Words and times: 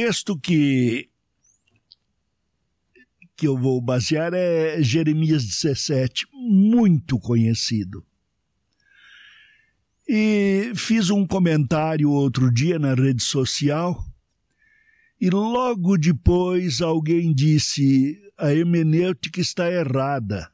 texto 0.00 0.34
que 0.38 1.10
que 3.36 3.46
eu 3.46 3.56
vou 3.56 3.80
basear 3.82 4.32
é 4.34 4.82
Jeremias 4.82 5.44
17, 5.44 6.26
muito 6.32 7.18
conhecido. 7.18 8.04
E 10.06 10.72
fiz 10.74 11.08
um 11.08 11.26
comentário 11.26 12.10
outro 12.10 12.52
dia 12.52 12.78
na 12.78 12.94
rede 12.94 13.22
social 13.22 14.02
e 15.20 15.28
logo 15.30 15.98
depois 15.98 16.80
alguém 16.80 17.34
disse 17.34 18.18
a 18.38 18.54
hermenêutica 18.54 19.40
está 19.40 19.70
errada. 19.70 20.50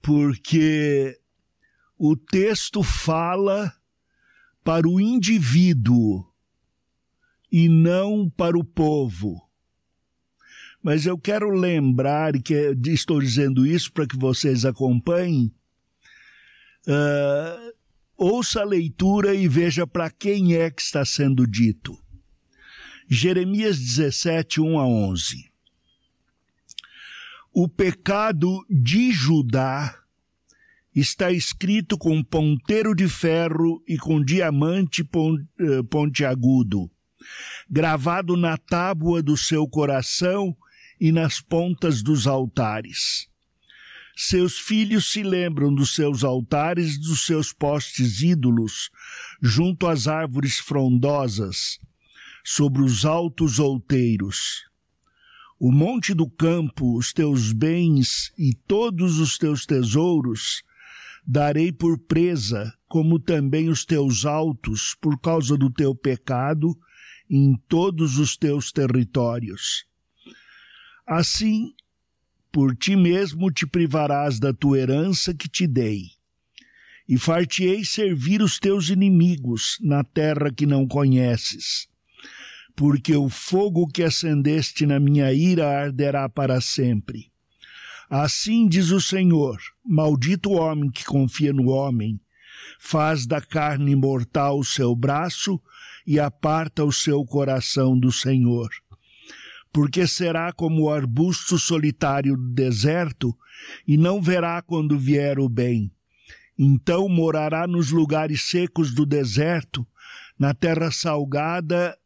Porque 0.00 1.18
o 1.98 2.16
texto 2.16 2.82
fala 2.82 3.70
para 4.62 4.88
o 4.88 4.98
indivíduo 4.98 6.26
e 7.50 7.68
não 7.68 8.28
para 8.28 8.58
o 8.58 8.64
povo. 8.64 9.42
Mas 10.82 11.04
eu 11.06 11.18
quero 11.18 11.50
lembrar 11.50 12.40
que 12.40 12.54
estou 12.86 13.20
dizendo 13.20 13.66
isso 13.66 13.92
para 13.92 14.06
que 14.06 14.16
vocês 14.16 14.64
acompanhem. 14.64 15.52
Uh, 16.86 17.72
ouça 18.16 18.60
a 18.60 18.64
leitura 18.64 19.34
e 19.34 19.48
veja 19.48 19.86
para 19.86 20.08
quem 20.10 20.54
é 20.54 20.70
que 20.70 20.80
está 20.80 21.04
sendo 21.04 21.46
dito. 21.46 21.98
Jeremias 23.08 23.78
17, 23.78 24.60
1 24.60 24.78
a 24.78 24.86
11. 24.86 25.50
O 27.52 27.68
pecado 27.68 28.64
de 28.68 29.10
Judá 29.12 29.98
está 30.94 31.30
escrito 31.30 31.96
com 31.98 32.22
ponteiro 32.22 32.94
de 32.94 33.08
ferro 33.08 33.82
e 33.86 33.96
com 33.96 34.22
diamante 34.22 35.02
eh, 35.02 35.82
pontiagudo, 35.90 36.90
gravado 37.68 38.36
na 38.36 38.56
tábua 38.56 39.22
do 39.22 39.36
seu 39.36 39.66
coração 39.66 40.56
e 41.00 41.12
nas 41.12 41.40
pontas 41.40 42.02
dos 42.02 42.26
altares. 42.26 43.28
Seus 44.16 44.58
filhos 44.58 45.12
se 45.12 45.22
lembram 45.22 45.74
dos 45.74 45.94
seus 45.94 46.24
altares 46.24 46.98
dos 46.98 47.26
seus 47.26 47.52
postes 47.52 48.22
ídolos, 48.22 48.90
junto 49.42 49.86
às 49.86 50.08
árvores 50.08 50.58
frondosas, 50.58 51.78
sobre 52.42 52.82
os 52.82 53.04
altos 53.04 53.58
outeiros. 53.58 54.64
O 55.58 55.70
monte 55.70 56.14
do 56.14 56.28
campo, 56.28 56.96
os 56.96 57.12
teus 57.12 57.52
bens 57.52 58.32
e 58.38 58.54
todos 58.66 59.18
os 59.18 59.36
teus 59.36 59.66
tesouros 59.66 60.62
darei 61.26 61.72
por 61.72 61.98
presa, 61.98 62.72
como 62.86 63.18
também 63.18 63.68
os 63.68 63.84
teus 63.84 64.24
altos, 64.24 64.96
por 65.00 65.20
causa 65.20 65.56
do 65.56 65.70
teu 65.70 65.94
pecado, 65.94 66.78
em 67.28 67.54
todos 67.68 68.18
os 68.18 68.36
teus 68.36 68.72
territórios. 68.72 69.84
Assim, 71.06 71.72
por 72.52 72.76
ti 72.76 72.96
mesmo 72.96 73.50
te 73.50 73.66
privarás 73.66 74.38
da 74.38 74.52
tua 74.52 74.78
herança 74.78 75.34
que 75.34 75.48
te 75.48 75.66
dei, 75.66 76.10
e 77.08 77.18
far-te-ei 77.18 77.84
servir 77.84 78.42
os 78.42 78.58
teus 78.58 78.88
inimigos 78.88 79.78
na 79.80 80.02
terra 80.02 80.52
que 80.52 80.66
não 80.66 80.86
conheces. 80.86 81.88
Porque 82.74 83.14
o 83.14 83.28
fogo 83.28 83.86
que 83.86 84.02
acendeste 84.02 84.84
na 84.84 85.00
minha 85.00 85.32
ira 85.32 85.66
arderá 85.66 86.28
para 86.28 86.60
sempre 86.60 87.30
Assim 88.08 88.68
diz 88.68 88.90
o 88.90 89.00
Senhor: 89.00 89.58
Maldito 89.84 90.50
o 90.50 90.54
homem 90.54 90.90
que 90.90 91.04
confia 91.04 91.52
no 91.52 91.68
homem, 91.70 92.20
faz 92.78 93.26
da 93.26 93.40
carne 93.40 93.94
mortal 93.94 94.58
o 94.58 94.64
seu 94.64 94.94
braço 94.94 95.60
e 96.06 96.20
aparta 96.20 96.84
o 96.84 96.92
seu 96.92 97.24
coração 97.24 97.98
do 97.98 98.12
Senhor. 98.12 98.68
Porque 99.72 100.06
será 100.06 100.52
como 100.52 100.84
o 100.84 100.90
arbusto 100.90 101.58
solitário 101.58 102.36
do 102.36 102.54
deserto 102.54 103.36
e 103.86 103.96
não 103.96 104.22
verá 104.22 104.62
quando 104.62 104.98
vier 104.98 105.38
o 105.38 105.48
bem. 105.48 105.90
Então 106.58 107.08
morará 107.08 107.66
nos 107.66 107.90
lugares 107.90 108.42
secos 108.44 108.94
do 108.94 109.04
deserto, 109.04 109.86
na 110.38 110.54
terra 110.54 110.90
salgada, 110.90 111.98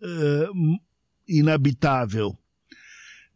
uh, 0.00 0.80
inabitável 1.28 2.38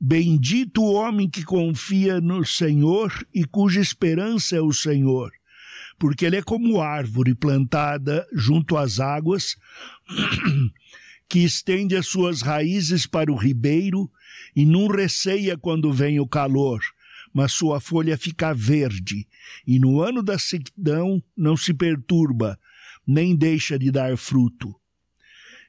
Bendito 0.02 0.82
o 0.82 0.94
homem 0.94 1.28
que 1.28 1.44
confia 1.44 2.22
no 2.22 2.42
Senhor 2.42 3.12
e 3.34 3.44
cuja 3.44 3.82
esperança 3.82 4.56
é 4.56 4.60
o 4.60 4.72
Senhor, 4.72 5.30
porque 6.00 6.24
ele 6.24 6.36
é 6.36 6.42
como 6.42 6.80
árvore 6.80 7.34
plantada 7.34 8.26
junto 8.32 8.78
às 8.78 8.98
águas, 8.98 9.54
que 11.28 11.40
estende 11.40 11.94
as 11.94 12.06
suas 12.06 12.40
raízes 12.40 13.06
para 13.06 13.30
o 13.30 13.36
ribeiro 13.36 14.10
e 14.56 14.64
não 14.64 14.88
receia 14.88 15.58
quando 15.58 15.92
vem 15.92 16.18
o 16.18 16.26
calor, 16.26 16.80
mas 17.34 17.52
sua 17.52 17.80
folha 17.80 18.16
fica 18.16 18.54
verde, 18.54 19.28
e 19.66 19.78
no 19.78 20.00
ano 20.00 20.22
da 20.22 20.38
sequidão 20.38 21.22
não 21.36 21.54
se 21.54 21.74
perturba, 21.74 22.58
nem 23.06 23.36
deixa 23.36 23.78
de 23.78 23.90
dar 23.90 24.16
fruto. 24.16 24.74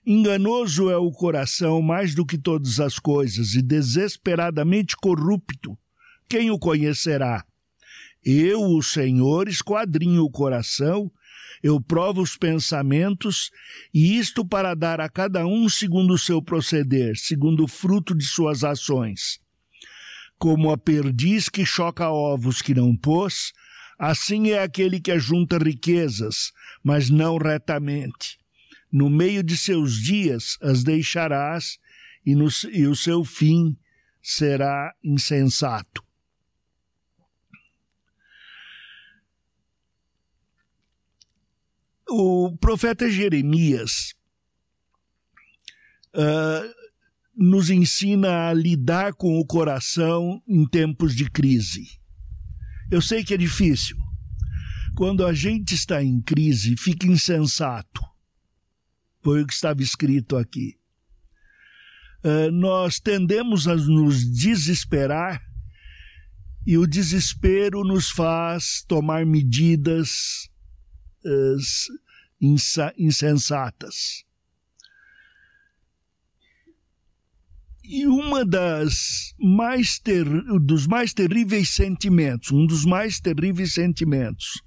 Enganoso 0.06 0.90
é 0.90 0.96
o 0.96 1.12
coração 1.12 1.82
mais 1.82 2.16
do 2.16 2.26
que 2.26 2.38
todas 2.38 2.80
as 2.80 2.98
coisas 2.98 3.54
e 3.54 3.62
desesperadamente 3.62 4.96
corrupto. 4.96 5.78
Quem 6.30 6.50
o 6.50 6.58
conhecerá? 6.58 7.46
Eu, 8.24 8.62
o 8.62 8.82
Senhor, 8.84 9.48
esquadrinho 9.48 10.24
o 10.24 10.30
coração, 10.30 11.12
eu 11.64 11.80
provo 11.80 12.22
os 12.22 12.36
pensamentos, 12.36 13.52
e 13.94 14.18
isto 14.18 14.46
para 14.46 14.74
dar 14.74 15.00
a 15.00 15.10
cada 15.10 15.46
um 15.46 15.70
segundo 15.70 16.14
o 16.14 16.18
seu 16.18 16.42
proceder, 16.42 17.18
segundo 17.18 17.64
o 17.64 17.68
fruto 17.68 18.16
de 18.16 18.26
suas 18.26 18.64
ações. 18.64 19.40
Como 20.38 20.72
a 20.72 20.78
perdiz 20.78 21.50
que 21.50 21.66
choca 21.66 22.10
ovos 22.10 22.62
que 22.62 22.74
não 22.74 22.96
pôs, 22.96 23.54
assim 23.98 24.50
é 24.50 24.64
aquele 24.64 25.00
que 25.00 25.12
ajunta 25.12 25.58
riquezas, 25.58 26.52
mas 26.84 27.10
não 27.10 27.38
retamente 27.38 28.42
no 28.92 29.10
meio 29.10 29.42
de 29.42 29.58
seus 29.58 29.96
dias 29.96 30.58
as 30.62 30.84
deixarás, 30.84 31.80
e, 32.26 32.36
no, 32.36 32.48
e 32.72 32.86
o 32.86 32.96
seu 32.96 33.24
fim 33.24 33.76
será 34.22 34.94
insensato. 35.04 36.04
O 42.14 42.58
profeta 42.58 43.10
Jeremias 43.10 44.14
uh, 46.14 46.74
nos 47.36 47.70
ensina 47.70 48.50
a 48.50 48.54
lidar 48.54 49.14
com 49.14 49.40
o 49.40 49.46
coração 49.46 50.42
em 50.48 50.68
tempos 50.68 51.16
de 51.16 51.30
crise. 51.30 51.88
Eu 52.92 53.02
sei 53.02 53.24
que 53.24 53.34
é 53.34 53.38
difícil. 53.38 53.96
Quando 54.96 55.26
a 55.26 55.34
gente 55.34 55.74
está 55.74 56.04
em 56.04 56.22
crise, 56.22 56.76
fica 56.78 57.08
insensato 57.08 58.12
foi 59.24 59.42
o 59.42 59.48
que 59.48 59.54
estava 59.54 59.82
escrito 59.82 60.36
aqui. 60.36 60.78
Uh, 62.24 62.52
nós 62.52 63.00
tendemos 63.00 63.68
a 63.68 63.76
nos 63.76 64.24
desesperar 64.32 65.42
e 66.66 66.78
o 66.78 66.86
desespero 66.86 67.84
nos 67.84 68.10
faz 68.10 68.84
tomar 68.88 69.26
medidas 69.26 70.48
uh, 71.26 71.58
insensatas. 72.98 74.24
E 77.84 78.08
uma 78.08 78.46
das 78.46 79.34
mais 79.40 80.00
ter, 80.00 80.26
dos 80.62 80.88
mais 80.88 81.14
terríveis 81.14 81.70
sentimentos, 81.70 82.52
um 82.52 82.66
dos 82.66 82.86
mais 82.86 83.20
terríveis 83.20 83.74
sentimentos 83.74 84.62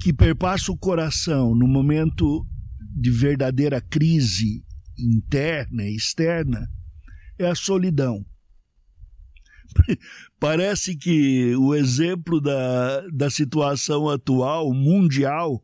que 0.00 0.12
perpassa 0.12 0.70
o 0.70 0.78
coração 0.78 1.54
no 1.54 1.66
momento 1.66 2.46
de 2.80 3.10
verdadeira 3.10 3.80
crise 3.80 4.64
interna 4.98 5.84
e 5.84 5.96
externa 5.96 6.70
é 7.38 7.46
a 7.46 7.54
solidão. 7.54 8.24
Parece 10.40 10.96
que 10.96 11.54
o 11.56 11.74
exemplo 11.74 12.40
da, 12.40 13.00
da 13.08 13.30
situação 13.30 14.08
atual, 14.08 14.72
mundial, 14.72 15.62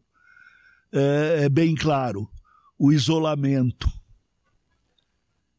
é, 0.94 1.44
é 1.44 1.48
bem 1.48 1.74
claro: 1.74 2.30
o 2.78 2.92
isolamento. 2.92 3.90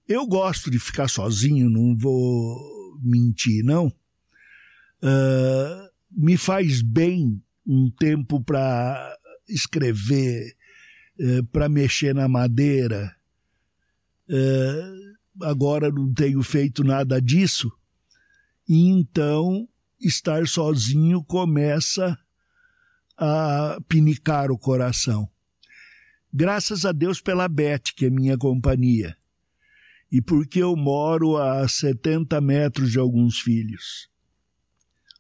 Eu 0.08 0.26
gosto 0.28 0.70
de 0.70 0.80
ficar 0.80 1.08
sozinho, 1.08 1.70
não 1.70 1.98
vou 1.98 3.00
mentir, 3.02 3.64
não. 3.64 3.88
Uh, 5.02 5.90
me 6.12 6.38
faz 6.38 6.82
bem 6.82 7.42
um 7.66 7.90
tempo 7.90 8.42
para 8.44 9.18
escrever, 9.48 10.56
eh, 11.20 11.42
para 11.52 11.68
mexer 11.68 12.14
na 12.14 12.28
madeira. 12.28 13.16
Eh, 14.30 14.94
agora 15.42 15.92
não 15.92 16.14
tenho 16.14 16.42
feito 16.44 16.84
nada 16.84 17.22
disso. 17.22 17.72
E 18.68 18.88
então 18.90 19.68
estar 20.00 20.48
sozinho 20.48 21.24
começa 21.24 22.18
a 23.18 23.78
pinicar 23.88 24.52
o 24.52 24.58
coração. 24.58 25.30
Graças 26.34 26.86
a 26.86 26.92
Deus 26.92 27.22
pela 27.22 27.48
Beth, 27.48 27.94
que 27.96 28.06
é 28.06 28.10
minha 28.10 28.38
companhia, 28.38 29.16
e 30.12 30.22
porque 30.22 30.62
eu 30.62 30.76
moro 30.76 31.38
a 31.38 31.68
70 31.68 32.40
metros 32.42 32.92
de 32.92 33.00
alguns 33.00 33.40
filhos. 33.40 34.10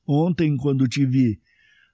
Ontem, 0.05 0.55
quando 0.57 0.87
tive 0.87 1.39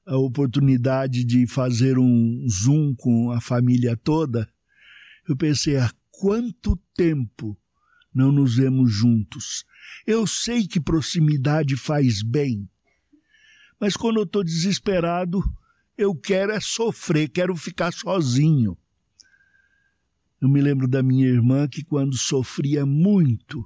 a 0.06 0.18
oportunidade 0.18 1.24
de 1.24 1.46
fazer 1.48 1.98
um 1.98 2.46
zoom 2.50 2.96
com 2.96 3.32
a 3.32 3.40
família 3.40 3.96
toda, 3.96 4.52
eu 5.28 5.38
pensei 5.38 5.78
há 5.78 5.92
quanto 6.10 6.76
tempo 6.96 7.58
não 8.14 8.32
nos 8.32 8.56
vemos 8.56 8.92
juntos. 8.92 9.64
Eu 10.06 10.28
sei 10.28 10.68
que 10.68 10.80
proximidade 10.80 11.78
faz 11.78 12.22
bem, 12.22 12.70
mas 13.80 13.96
quando 13.96 14.18
eu 14.18 14.24
estou 14.24 14.44
desesperado, 14.44 15.42
eu 16.02 16.16
quero 16.16 16.52
é 16.52 16.60
sofrer, 16.60 17.30
quero 17.30 17.56
ficar 17.56 17.94
sozinho. 17.94 18.78
Eu 20.42 20.50
me 20.50 20.60
lembro 20.60 20.88
da 20.88 21.04
minha 21.04 21.28
irmã 21.28 21.68
que, 21.68 21.84
quando 21.84 22.18
sofria 22.18 22.86
muito, 22.86 23.64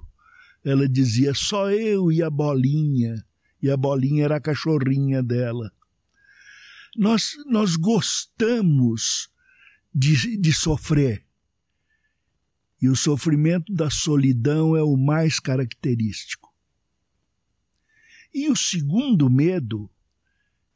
ela 0.63 0.89
dizia 0.89 1.33
só 1.33 1.71
eu 1.71 2.11
e 2.11 2.21
a 2.21 2.29
bolinha, 2.29 3.25
e 3.61 3.69
a 3.69 3.77
bolinha 3.77 4.25
era 4.25 4.35
a 4.35 4.41
cachorrinha 4.41 5.23
dela. 5.23 5.71
Nós, 6.97 7.31
nós 7.45 7.75
gostamos 7.75 9.29
de, 9.93 10.37
de 10.37 10.53
sofrer. 10.53 11.23
E 12.81 12.89
o 12.89 12.95
sofrimento 12.95 13.73
da 13.73 13.89
solidão 13.89 14.75
é 14.75 14.83
o 14.83 14.97
mais 14.97 15.39
característico. 15.39 16.53
E 18.33 18.49
o 18.49 18.55
segundo 18.55 19.29
medo 19.29 19.89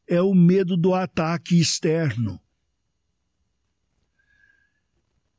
é 0.09 0.19
o 0.19 0.33
medo 0.33 0.75
do 0.75 0.95
ataque 0.95 1.59
externo. 1.61 2.41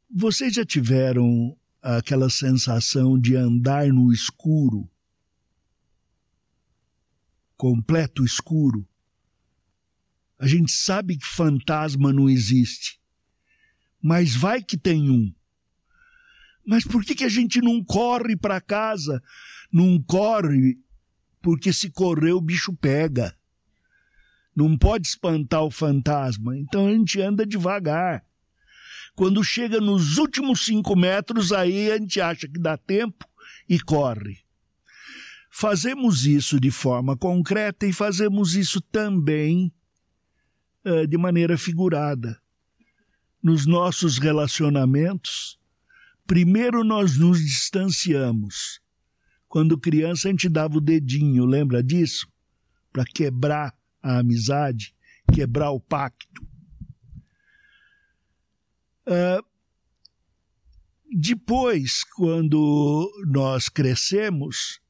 Vocês 0.08 0.54
já 0.54 0.64
tiveram 0.64 1.58
aquela 1.82 2.30
sensação 2.30 3.18
de 3.18 3.34
andar 3.34 3.88
no 3.88 4.12
escuro? 4.12 4.88
Completo 7.56 8.24
escuro. 8.24 8.88
A 10.38 10.46
gente 10.46 10.70
sabe 10.70 11.18
que 11.18 11.26
fantasma 11.26 12.12
não 12.12 12.30
existe. 12.30 13.00
Mas 14.00 14.36
vai 14.36 14.62
que 14.62 14.78
tem 14.78 15.10
um. 15.10 15.34
Mas 16.64 16.84
por 16.84 17.04
que, 17.04 17.16
que 17.16 17.24
a 17.24 17.28
gente 17.28 17.60
não 17.60 17.84
corre 17.84 18.36
para 18.36 18.60
casa? 18.60 19.20
Não 19.72 20.00
corre 20.00 20.78
porque 21.42 21.72
se 21.72 21.90
correr 21.90 22.32
o 22.32 22.40
bicho 22.40 22.72
pega 22.76 23.36
não 24.68 24.76
pode 24.76 25.06
espantar 25.06 25.62
o 25.62 25.70
fantasma, 25.70 26.56
então 26.58 26.86
a 26.86 26.92
gente 26.92 27.20
anda 27.20 27.46
devagar. 27.46 28.24
Quando 29.14 29.42
chega 29.42 29.80
nos 29.80 30.18
últimos 30.18 30.64
cinco 30.64 30.94
metros, 30.96 31.52
aí 31.52 31.90
a 31.90 31.96
gente 31.96 32.20
acha 32.20 32.46
que 32.48 32.58
dá 32.58 32.76
tempo 32.76 33.26
e 33.68 33.80
corre. 33.80 34.38
Fazemos 35.50 36.26
isso 36.26 36.60
de 36.60 36.70
forma 36.70 37.16
concreta 37.16 37.86
e 37.86 37.92
fazemos 37.92 38.54
isso 38.54 38.80
também 38.80 39.72
uh, 40.84 41.06
de 41.06 41.16
maneira 41.16 41.58
figurada. 41.58 42.40
Nos 43.42 43.66
nossos 43.66 44.18
relacionamentos, 44.18 45.58
primeiro 46.26 46.84
nós 46.84 47.18
nos 47.18 47.40
distanciamos. 47.40 48.80
Quando 49.48 49.78
criança, 49.78 50.28
a 50.28 50.30
gente 50.30 50.48
dava 50.48 50.76
o 50.76 50.80
dedinho, 50.80 51.44
lembra 51.44 51.82
disso? 51.82 52.28
Para 52.92 53.04
quebrar 53.04 53.74
a 54.02 54.18
amizade, 54.18 54.94
quebrar 55.32 55.70
o 55.70 55.80
pacto. 55.80 56.42
Uh, 59.06 59.44
depois, 61.12 62.04
quando 62.04 63.10
nós 63.26 63.68
crescemos 63.68 64.80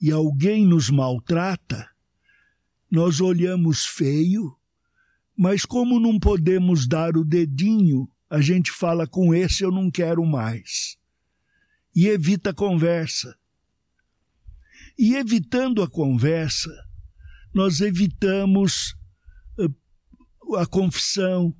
e 0.00 0.10
alguém 0.10 0.66
nos 0.66 0.88
maltrata, 0.88 1.88
nós 2.90 3.20
olhamos 3.20 3.84
feio, 3.84 4.56
mas 5.36 5.64
como 5.64 6.00
não 6.00 6.18
podemos 6.18 6.88
dar 6.88 7.16
o 7.16 7.24
dedinho, 7.24 8.10
a 8.28 8.40
gente 8.40 8.70
fala 8.70 9.06
com 9.06 9.34
esse 9.34 9.62
eu 9.62 9.70
não 9.70 9.90
quero 9.90 10.24
mais. 10.24 10.96
E 11.94 12.06
evita 12.06 12.50
a 12.50 12.54
conversa. 12.54 13.36
E 14.98 15.14
evitando 15.16 15.82
a 15.82 15.90
conversa, 15.90 16.70
nós 17.52 17.80
evitamos 17.80 18.94
eh, 19.58 19.66
a 20.58 20.66
confissão, 20.66 21.54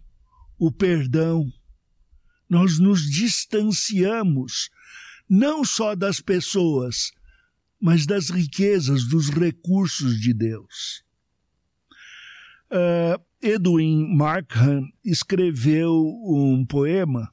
o 0.59 0.71
perdão. 0.71 1.51
Nós 2.49 2.79
nos 2.79 3.03
distanciamos 3.11 4.71
não 5.29 5.65
só 5.65 5.95
das 5.95 6.21
pessoas, 6.21 7.13
mas 7.81 8.07
das 8.07 8.31
riquezas, 8.31 9.05
dos 9.05 9.31
recursos 9.31 10.21
de 10.21 10.35
Deus. 10.35 11.05
Uh, 12.73 13.21
Edwin 13.41 14.15
Markham 14.15 14.87
escreveu 15.05 15.93
um 16.25 16.65
poema, 16.67 17.33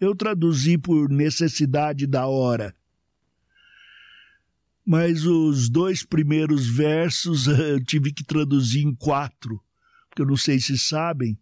eu 0.00 0.14
traduzi 0.14 0.76
por 0.76 1.08
necessidade 1.08 2.06
da 2.06 2.26
hora 2.26 2.74
mas 4.84 5.24
os 5.24 5.68
dois 5.70 6.02
primeiros 6.04 6.66
versos 6.66 7.46
eu 7.48 7.82
tive 7.82 8.12
que 8.12 8.24
traduzir 8.24 8.82
em 8.82 8.94
quatro, 8.94 9.62
porque 10.08 10.22
eu 10.22 10.26
não 10.26 10.36
sei 10.36 10.60
se 10.60 10.78
sabem, 10.78 11.38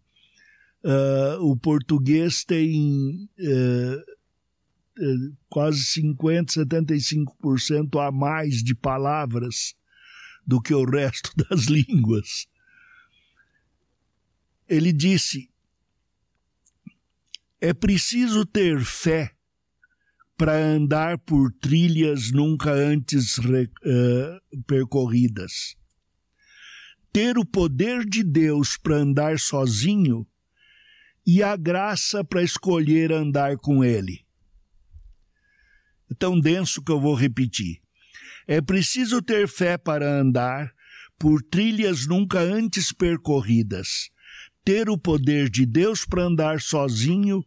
uh, 0.83 1.41
o 1.41 1.57
português 1.57 2.43
tem 2.43 3.29
uh, 3.39 4.13
quase 5.49 5.83
50%, 6.01 6.65
75% 6.65 8.07
a 8.07 8.11
mais 8.11 8.63
de 8.63 8.75
palavras 8.75 9.75
do 10.45 10.61
que 10.61 10.73
o 10.73 10.85
resto 10.85 11.31
das 11.49 11.65
línguas. 11.65 12.47
Ele 14.67 14.93
disse: 14.93 15.49
é 17.59 17.73
preciso 17.73 18.45
ter 18.45 18.83
fé 18.83 19.35
para 20.43 20.57
andar 20.57 21.17
por 21.19 21.53
trilhas 21.53 22.29
nunca 22.29 22.69
antes 22.69 23.37
uh, 23.37 24.63
percorridas. 24.67 25.73
Ter 27.13 27.37
o 27.37 27.45
poder 27.45 28.03
de 28.03 28.25
Deus 28.25 28.75
para 28.75 28.97
andar 28.97 29.39
sozinho 29.39 30.27
e 31.25 31.41
a 31.41 31.55
graça 31.55 32.25
para 32.25 32.43
escolher 32.43 33.13
andar 33.13 33.55
com 33.55 33.85
Ele. 33.85 34.25
É 36.11 36.13
tão 36.13 36.37
denso 36.37 36.83
que 36.83 36.91
eu 36.91 36.99
vou 36.99 37.15
repetir. 37.15 37.79
É 38.45 38.59
preciso 38.59 39.21
ter 39.21 39.47
fé 39.47 39.77
para 39.77 40.19
andar 40.19 40.73
por 41.17 41.41
trilhas 41.41 42.05
nunca 42.05 42.39
antes 42.41 42.91
percorridas, 42.91 44.09
ter 44.61 44.89
o 44.89 44.97
poder 44.97 45.49
de 45.49 45.65
Deus 45.65 46.03
para 46.03 46.23
andar 46.23 46.59
sozinho 46.59 47.41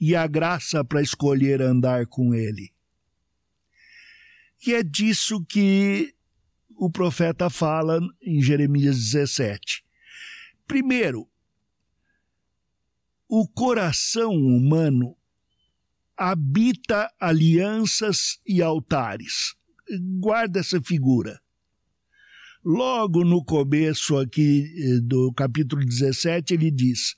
e 0.00 0.14
a 0.14 0.26
graça 0.26 0.84
para 0.84 1.02
escolher 1.02 1.62
andar 1.62 2.06
com 2.06 2.34
Ele. 2.34 2.72
E 4.66 4.74
é 4.74 4.82
disso 4.82 5.44
que 5.44 6.14
o 6.76 6.90
profeta 6.90 7.48
fala 7.48 8.00
em 8.22 8.40
Jeremias 8.42 8.96
17. 8.96 9.84
Primeiro, 10.66 11.28
o 13.28 13.46
coração 13.48 14.32
humano 14.32 15.16
habita 16.16 17.10
alianças 17.20 18.38
e 18.46 18.62
altares. 18.62 19.54
Guarda 20.18 20.60
essa 20.60 20.80
figura. 20.80 21.40
Logo 22.64 23.24
no 23.24 23.44
começo 23.44 24.16
aqui 24.16 24.64
eh, 24.76 25.00
do 25.00 25.32
capítulo 25.32 25.84
17, 25.84 26.54
ele 26.54 26.70
diz: 26.70 27.14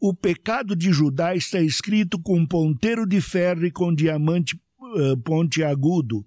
o 0.00 0.12
pecado 0.12 0.76
de 0.76 0.92
Judá 0.92 1.34
está 1.34 1.60
escrito 1.60 2.20
com 2.20 2.46
ponteiro 2.46 3.06
de 3.06 3.20
ferro 3.20 3.64
e 3.64 3.70
com 3.70 3.94
diamante 3.94 4.60
uh, 4.78 5.16
pontiagudo, 5.18 6.26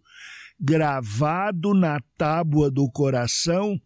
gravado 0.59 1.73
na 1.73 1.99
tábua 2.17 2.71
do 2.71 2.89
coração 2.89 3.79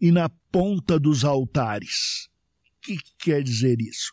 e 0.00 0.12
na 0.12 0.28
ponta 0.28 0.98
dos 0.98 1.24
altares. 1.24 2.28
O 2.78 2.86
que 2.86 2.98
quer 3.18 3.42
dizer 3.42 3.80
isso? 3.80 4.12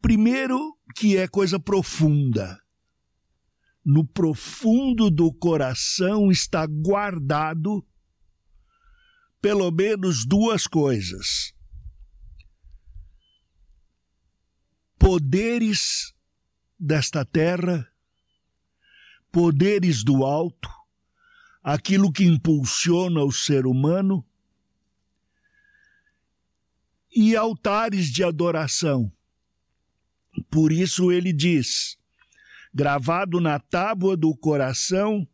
Primeiro, 0.00 0.76
que 0.96 1.16
é 1.16 1.26
coisa 1.26 1.58
profunda. 1.58 2.60
No 3.84 4.06
profundo 4.06 5.10
do 5.10 5.32
coração 5.32 6.30
está 6.30 6.66
guardado 6.66 7.84
pelo 9.40 9.70
menos 9.72 10.24
duas 10.24 10.66
coisas 10.66 11.52
poderes 15.02 16.14
desta 16.78 17.24
terra, 17.24 17.90
poderes 19.32 20.04
do 20.04 20.24
alto, 20.24 20.70
aquilo 21.60 22.12
que 22.12 22.22
impulsiona 22.22 23.24
o 23.24 23.32
ser 23.32 23.66
humano, 23.66 24.24
e 27.14 27.34
altares 27.34 28.06
de 28.06 28.22
adoração, 28.22 29.12
Por 30.48 30.70
isso 30.70 31.10
ele 31.10 31.32
diz: 31.32 31.98
gravado 32.72 33.40
na 33.40 33.58
tábua 33.58 34.16
do 34.16 34.34
coração 34.36 35.28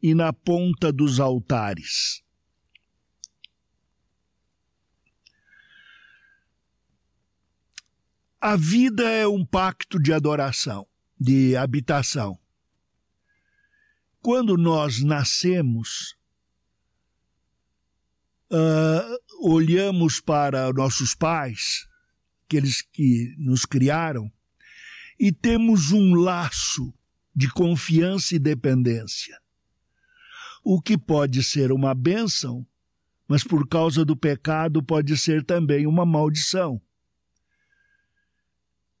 e 0.00 0.14
na 0.14 0.32
ponta 0.32 0.92
dos 0.92 1.18
altares. 1.20 2.22
A 8.48 8.54
vida 8.54 9.02
é 9.02 9.26
um 9.26 9.44
pacto 9.44 10.00
de 10.00 10.12
adoração, 10.12 10.86
de 11.18 11.56
habitação. 11.56 12.38
Quando 14.22 14.56
nós 14.56 15.02
nascemos, 15.02 16.14
uh, 18.52 19.50
olhamos 19.50 20.20
para 20.20 20.72
nossos 20.72 21.12
pais, 21.12 21.88
aqueles 22.44 22.82
que 22.82 23.34
nos 23.36 23.64
criaram, 23.64 24.30
e 25.18 25.32
temos 25.32 25.90
um 25.90 26.14
laço 26.14 26.94
de 27.34 27.50
confiança 27.50 28.36
e 28.36 28.38
dependência. 28.38 29.36
O 30.62 30.80
que 30.80 30.96
pode 30.96 31.42
ser 31.42 31.72
uma 31.72 31.96
bênção, 31.96 32.64
mas 33.26 33.42
por 33.42 33.66
causa 33.66 34.04
do 34.04 34.16
pecado 34.16 34.84
pode 34.84 35.16
ser 35.18 35.44
também 35.44 35.84
uma 35.84 36.06
maldição. 36.06 36.80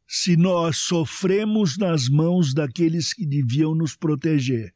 Se 0.06 0.36
nós 0.36 0.76
sofremos 0.76 1.76
nas 1.76 2.08
mãos 2.08 2.54
daqueles 2.54 3.12
que 3.12 3.26
deviam 3.26 3.74
nos 3.74 3.96
proteger, 3.96 4.72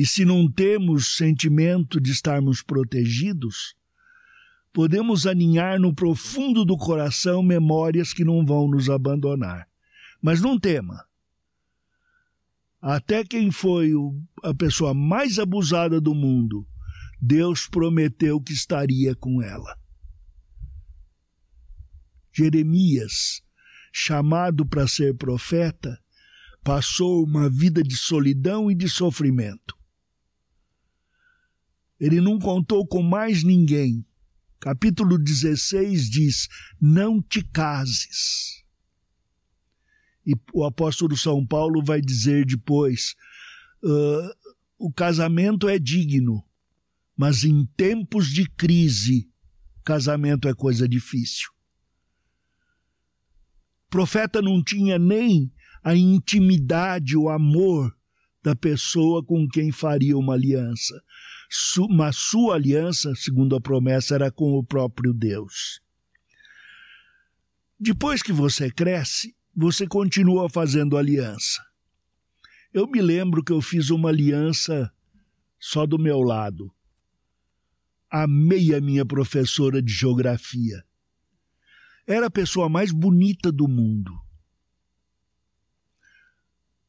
e 0.00 0.06
se 0.06 0.24
não 0.24 0.50
temos 0.50 1.16
sentimento 1.16 2.00
de 2.00 2.10
estarmos 2.10 2.62
protegidos, 2.62 3.74
podemos 4.72 5.26
aninhar 5.26 5.78
no 5.78 5.94
profundo 5.94 6.64
do 6.64 6.76
coração 6.76 7.42
memórias 7.42 8.14
que 8.14 8.24
não 8.24 8.44
vão 8.46 8.66
nos 8.66 8.88
abandonar. 8.88 9.68
Mas 10.22 10.40
não 10.40 10.58
tema. 10.58 11.04
Até 12.80 13.24
quem 13.24 13.50
foi 13.50 13.92
a 14.42 14.54
pessoa 14.54 14.94
mais 14.94 15.38
abusada 15.38 16.00
do 16.00 16.14
mundo, 16.14 16.66
Deus 17.20 17.66
prometeu 17.68 18.40
que 18.40 18.54
estaria 18.54 19.14
com 19.14 19.42
ela. 19.42 19.79
Jeremias, 22.32 23.42
chamado 23.92 24.66
para 24.66 24.86
ser 24.86 25.16
profeta, 25.16 25.98
passou 26.62 27.24
uma 27.24 27.48
vida 27.48 27.82
de 27.82 27.96
solidão 27.96 28.70
e 28.70 28.74
de 28.74 28.88
sofrimento. 28.88 29.76
Ele 31.98 32.20
não 32.20 32.38
contou 32.38 32.86
com 32.86 33.02
mais 33.02 33.42
ninguém. 33.42 34.04
Capítulo 34.58 35.18
16 35.18 36.08
diz: 36.08 36.48
Não 36.80 37.20
te 37.20 37.42
cases. 37.42 38.64
E 40.26 40.34
o 40.52 40.64
apóstolo 40.64 41.16
São 41.16 41.46
Paulo 41.46 41.82
vai 41.82 42.00
dizer 42.00 42.46
depois: 42.46 43.14
uh, 43.82 44.54
o 44.78 44.92
casamento 44.92 45.68
é 45.68 45.78
digno, 45.78 46.44
mas 47.16 47.44
em 47.44 47.66
tempos 47.76 48.28
de 48.28 48.48
crise, 48.48 49.30
casamento 49.84 50.48
é 50.48 50.54
coisa 50.54 50.88
difícil. 50.88 51.50
Profeta 53.90 54.40
não 54.40 54.62
tinha 54.62 54.98
nem 54.98 55.52
a 55.84 55.94
intimidade, 55.94 57.16
o 57.16 57.28
amor 57.28 57.94
da 58.42 58.54
pessoa 58.56 59.22
com 59.22 59.46
quem 59.46 59.70
faria 59.70 60.16
uma 60.16 60.32
aliança 60.32 60.94
mas 61.90 62.16
sua 62.16 62.54
aliança, 62.54 63.14
segundo 63.14 63.56
a 63.56 63.60
promessa, 63.60 64.14
era 64.14 64.30
com 64.30 64.52
o 64.52 64.64
próprio 64.64 65.12
Deus. 65.12 65.80
Depois 67.78 68.22
que 68.22 68.32
você 68.32 68.70
cresce, 68.70 69.34
você 69.54 69.86
continua 69.86 70.48
fazendo 70.48 70.96
aliança. 70.96 71.60
Eu 72.72 72.86
me 72.86 73.00
lembro 73.00 73.42
que 73.42 73.52
eu 73.52 73.60
fiz 73.60 73.90
uma 73.90 74.10
aliança 74.10 74.92
só 75.58 75.86
do 75.86 75.98
meu 75.98 76.20
lado. 76.20 76.72
Amei 78.08 78.74
a 78.74 78.80
minha 78.80 79.04
professora 79.04 79.82
de 79.82 79.92
geografia. 79.92 80.84
Era 82.10 82.26
a 82.26 82.30
pessoa 82.30 82.68
mais 82.68 82.90
bonita 82.90 83.52
do 83.52 83.68
mundo. 83.68 84.12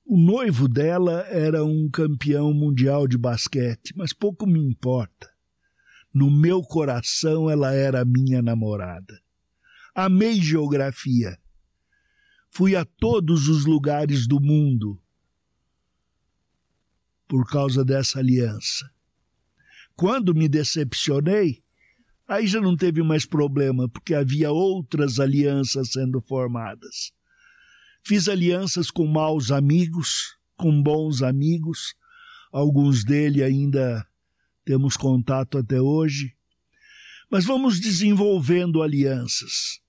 O 0.03 0.17
noivo 0.17 0.67
dela 0.67 1.21
era 1.27 1.63
um 1.63 1.87
campeão 1.91 2.51
mundial 2.51 3.07
de 3.07 3.19
basquete, 3.19 3.93
mas 3.95 4.13
pouco 4.13 4.47
me 4.47 4.59
importa. 4.59 5.31
No 6.11 6.31
meu 6.31 6.63
coração 6.63 7.51
ela 7.51 7.71
era 7.71 8.03
minha 8.03 8.41
namorada. 8.41 9.21
Amei 9.93 10.41
geografia. 10.41 11.37
Fui 12.49 12.75
a 12.75 12.83
todos 12.83 13.47
os 13.47 13.63
lugares 13.63 14.25
do 14.25 14.41
mundo 14.41 14.99
por 17.27 17.47
causa 17.47 17.85
dessa 17.85 18.17
aliança. 18.17 18.89
Quando 19.95 20.33
me 20.33 20.49
decepcionei, 20.49 21.63
aí 22.31 22.47
já 22.47 22.61
não 22.61 22.77
teve 22.77 23.03
mais 23.03 23.25
problema, 23.25 23.89
porque 23.89 24.13
havia 24.13 24.51
outras 24.51 25.19
alianças 25.19 25.91
sendo 25.91 26.21
formadas. 26.21 27.11
Fiz 28.03 28.29
alianças 28.29 28.89
com 28.89 29.05
maus 29.05 29.51
amigos, 29.51 30.37
com 30.55 30.81
bons 30.81 31.21
amigos, 31.21 31.93
alguns 32.49 33.03
dele 33.03 33.43
ainda 33.43 34.07
temos 34.63 34.95
contato 34.95 35.57
até 35.57 35.81
hoje. 35.81 36.33
Mas 37.29 37.43
vamos 37.43 37.81
desenvolvendo 37.81 38.81
alianças. 38.81 39.81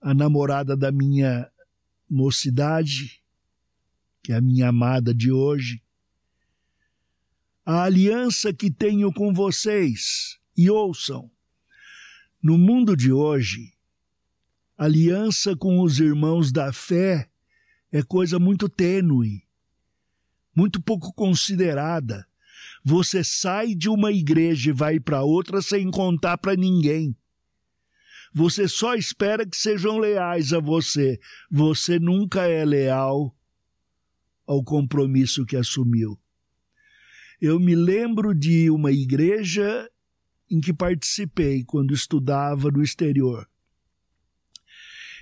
A 0.00 0.14
namorada 0.14 0.76
da 0.76 0.92
minha 0.92 1.50
mocidade, 2.08 3.20
que 4.22 4.32
é 4.32 4.36
a 4.36 4.40
minha 4.40 4.68
amada 4.68 5.12
de 5.12 5.32
hoje, 5.32 5.82
a 7.66 7.82
aliança 7.82 8.52
que 8.52 8.70
tenho 8.70 9.12
com 9.12 9.34
vocês, 9.34 10.37
e 10.58 10.68
ouçam, 10.68 11.30
no 12.42 12.58
mundo 12.58 12.96
de 12.96 13.12
hoje, 13.12 13.72
aliança 14.76 15.54
com 15.54 15.80
os 15.80 16.00
irmãos 16.00 16.50
da 16.50 16.72
fé 16.72 17.30
é 17.92 18.02
coisa 18.02 18.40
muito 18.40 18.68
tênue, 18.68 19.44
muito 20.52 20.82
pouco 20.82 21.12
considerada. 21.12 22.26
Você 22.84 23.22
sai 23.22 23.72
de 23.72 23.88
uma 23.88 24.10
igreja 24.10 24.70
e 24.70 24.72
vai 24.72 24.98
para 24.98 25.22
outra 25.22 25.62
sem 25.62 25.88
contar 25.92 26.36
para 26.38 26.56
ninguém. 26.56 27.16
Você 28.34 28.66
só 28.66 28.96
espera 28.96 29.46
que 29.46 29.56
sejam 29.56 29.98
leais 29.98 30.52
a 30.52 30.58
você. 30.58 31.20
Você 31.48 32.00
nunca 32.00 32.48
é 32.48 32.64
leal 32.64 33.32
ao 34.44 34.64
compromisso 34.64 35.46
que 35.46 35.56
assumiu. 35.56 36.18
Eu 37.40 37.60
me 37.60 37.76
lembro 37.76 38.34
de 38.34 38.68
uma 38.70 38.90
igreja 38.90 39.88
em 40.50 40.60
que 40.60 40.72
participei 40.72 41.64
quando 41.64 41.94
estudava 41.94 42.70
no 42.70 42.82
exterior 42.82 43.48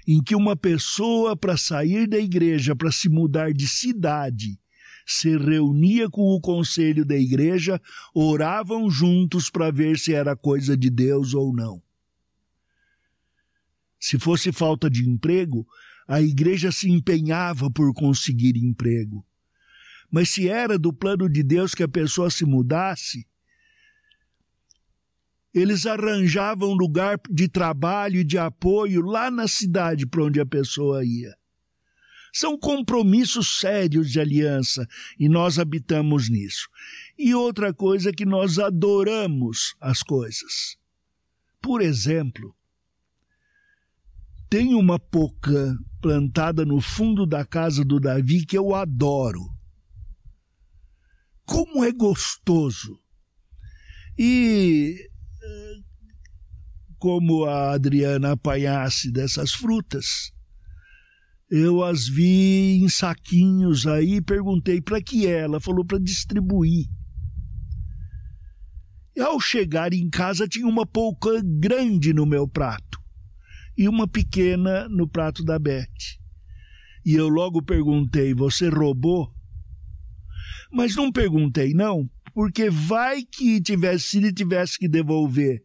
em 0.06 0.22
que 0.22 0.36
uma 0.36 0.54
pessoa, 0.54 1.36
para 1.36 1.56
sair 1.56 2.06
da 2.06 2.18
igreja, 2.18 2.76
para 2.76 2.92
se 2.92 3.08
mudar 3.08 3.52
de 3.52 3.66
cidade, 3.66 4.58
se 5.04 5.36
reunia 5.36 6.08
com 6.08 6.22
o 6.22 6.40
conselho 6.40 7.04
da 7.04 7.16
igreja, 7.16 7.80
oravam 8.14 8.88
juntos 8.88 9.50
para 9.50 9.70
ver 9.70 9.98
se 9.98 10.14
era 10.14 10.36
coisa 10.36 10.76
de 10.76 10.88
Deus 10.90 11.34
ou 11.34 11.52
não. 11.52 11.82
Se 13.98 14.18
fosse 14.18 14.52
falta 14.52 14.88
de 14.88 15.08
emprego, 15.08 15.66
a 16.06 16.20
igreja 16.22 16.70
se 16.70 16.88
empenhava 16.88 17.68
por 17.70 17.92
conseguir 17.92 18.56
emprego. 18.56 19.26
Mas 20.08 20.30
se 20.30 20.48
era 20.48 20.78
do 20.78 20.92
plano 20.92 21.28
de 21.28 21.42
Deus 21.42 21.74
que 21.74 21.82
a 21.82 21.88
pessoa 21.88 22.30
se 22.30 22.44
mudasse, 22.44 23.26
eles 25.56 25.86
arranjavam 25.86 26.74
lugar 26.74 27.18
de 27.30 27.48
trabalho 27.48 28.20
e 28.20 28.24
de 28.24 28.36
apoio 28.36 29.00
lá 29.00 29.30
na 29.30 29.48
cidade 29.48 30.06
para 30.06 30.22
onde 30.22 30.38
a 30.38 30.44
pessoa 30.44 31.02
ia. 31.02 31.34
São 32.30 32.58
compromissos 32.58 33.58
sérios 33.58 34.10
de 34.10 34.20
aliança 34.20 34.86
e 35.18 35.30
nós 35.30 35.58
habitamos 35.58 36.28
nisso. 36.28 36.68
E 37.18 37.34
outra 37.34 37.72
coisa 37.72 38.10
é 38.10 38.12
que 38.12 38.26
nós 38.26 38.58
adoramos 38.58 39.74
as 39.80 40.02
coisas. 40.02 40.76
Por 41.62 41.80
exemplo, 41.80 42.54
tem 44.50 44.74
uma 44.74 44.98
pocã 44.98 45.74
plantada 46.02 46.66
no 46.66 46.82
fundo 46.82 47.24
da 47.24 47.46
casa 47.46 47.82
do 47.82 47.98
Davi 47.98 48.44
que 48.44 48.58
eu 48.58 48.74
adoro. 48.74 49.40
Como 51.46 51.82
é 51.82 51.90
gostoso! 51.90 53.00
E 54.18 55.08
como 56.98 57.44
a 57.44 57.72
Adriana 57.72 58.32
apanhasse 58.32 59.10
dessas 59.12 59.52
frutas. 59.52 60.32
Eu 61.50 61.84
as 61.84 62.08
vi 62.08 62.78
em 62.82 62.88
saquinhos 62.88 63.86
aí, 63.86 64.20
perguntei 64.20 64.80
para 64.80 65.00
que 65.00 65.26
é. 65.26 65.40
ela 65.40 65.60
falou 65.60 65.84
para 65.84 65.98
distribuir. 65.98 66.86
E 69.14 69.20
ao 69.20 69.40
chegar 69.40 69.92
em 69.94 70.10
casa 70.10 70.48
tinha 70.48 70.66
uma 70.66 70.84
polca 70.86 71.40
grande 71.42 72.12
no 72.12 72.26
meu 72.26 72.48
prato. 72.48 72.98
e 73.78 73.88
uma 73.88 74.08
pequena 74.08 74.88
no 74.88 75.06
prato 75.06 75.44
da 75.44 75.58
Beth. 75.58 75.86
E 77.04 77.14
eu 77.14 77.28
logo 77.28 77.62
perguntei: 77.62 78.34
Você 78.34 78.68
roubou? 78.68 79.32
Mas 80.72 80.96
não 80.96 81.12
perguntei, 81.12 81.72
não, 81.74 82.10
porque 82.36 82.68
vai 82.68 83.24
que 83.24 83.62
tivesse, 83.62 84.08
se 84.08 84.18
ele 84.18 84.30
tivesse 84.30 84.78
que 84.78 84.86
devolver. 84.86 85.64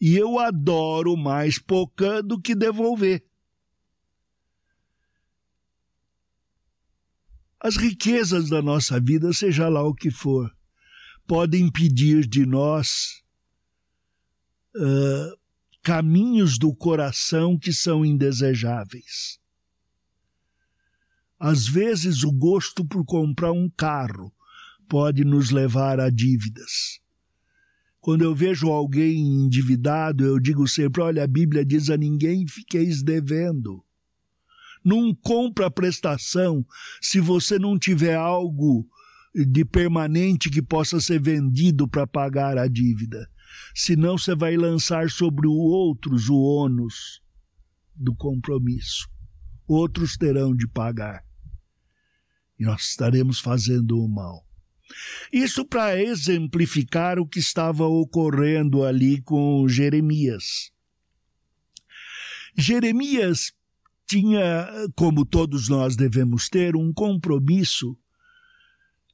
E 0.00 0.16
eu 0.16 0.40
adoro 0.40 1.16
mais 1.16 1.56
pocã 1.56 2.20
do 2.20 2.40
que 2.40 2.52
devolver. 2.52 3.24
As 7.60 7.76
riquezas 7.76 8.50
da 8.50 8.60
nossa 8.60 8.98
vida, 8.98 9.32
seja 9.32 9.68
lá 9.68 9.84
o 9.84 9.94
que 9.94 10.10
for, 10.10 10.52
podem 11.28 11.66
impedir 11.66 12.26
de 12.26 12.44
nós 12.44 13.22
uh, 14.74 15.38
caminhos 15.80 16.58
do 16.58 16.74
coração 16.74 17.56
que 17.56 17.72
são 17.72 18.04
indesejáveis. 18.04 19.38
Às 21.38 21.68
vezes, 21.68 22.24
o 22.24 22.32
gosto 22.32 22.84
por 22.84 23.04
comprar 23.04 23.52
um 23.52 23.70
carro 23.70 24.34
pode 24.88 25.24
nos 25.24 25.50
levar 25.50 26.00
a 26.00 26.10
dívidas. 26.10 27.00
Quando 28.00 28.22
eu 28.22 28.34
vejo 28.34 28.68
alguém 28.68 29.18
endividado, 29.18 30.24
eu 30.24 30.38
digo 30.38 30.68
sempre: 30.68 31.02
olha, 31.02 31.24
a 31.24 31.26
Bíblia 31.26 31.64
diz 31.64 31.90
a 31.90 31.96
ninguém 31.96 32.46
fiqueis 32.46 33.02
devendo. 33.02 33.84
Não 34.84 35.12
compra 35.12 35.68
prestação 35.68 36.64
se 37.00 37.18
você 37.18 37.58
não 37.58 37.76
tiver 37.76 38.14
algo 38.14 38.88
de 39.34 39.64
permanente 39.64 40.48
que 40.48 40.62
possa 40.62 41.00
ser 41.00 41.20
vendido 41.20 41.88
para 41.88 42.06
pagar 42.06 42.56
a 42.56 42.68
dívida. 42.68 43.28
Senão 43.74 44.16
você 44.16 44.34
vai 44.34 44.56
lançar 44.56 45.10
sobre 45.10 45.48
outros 45.48 46.28
o 46.28 46.36
ônus 46.36 47.20
do 47.92 48.14
compromisso. 48.14 49.08
Outros 49.66 50.16
terão 50.16 50.54
de 50.54 50.68
pagar. 50.68 51.24
E 52.58 52.64
nós 52.64 52.90
estaremos 52.90 53.40
fazendo 53.40 54.00
o 54.00 54.08
mal. 54.08 54.45
Isso 55.32 55.64
para 55.64 56.00
exemplificar 56.00 57.18
o 57.18 57.26
que 57.26 57.38
estava 57.38 57.84
ocorrendo 57.86 58.84
ali 58.84 59.20
com 59.22 59.68
Jeremias. 59.68 60.70
Jeremias 62.56 63.52
tinha, 64.06 64.68
como 64.94 65.24
todos 65.24 65.68
nós 65.68 65.96
devemos 65.96 66.48
ter, 66.48 66.76
um 66.76 66.92
compromisso 66.92 67.98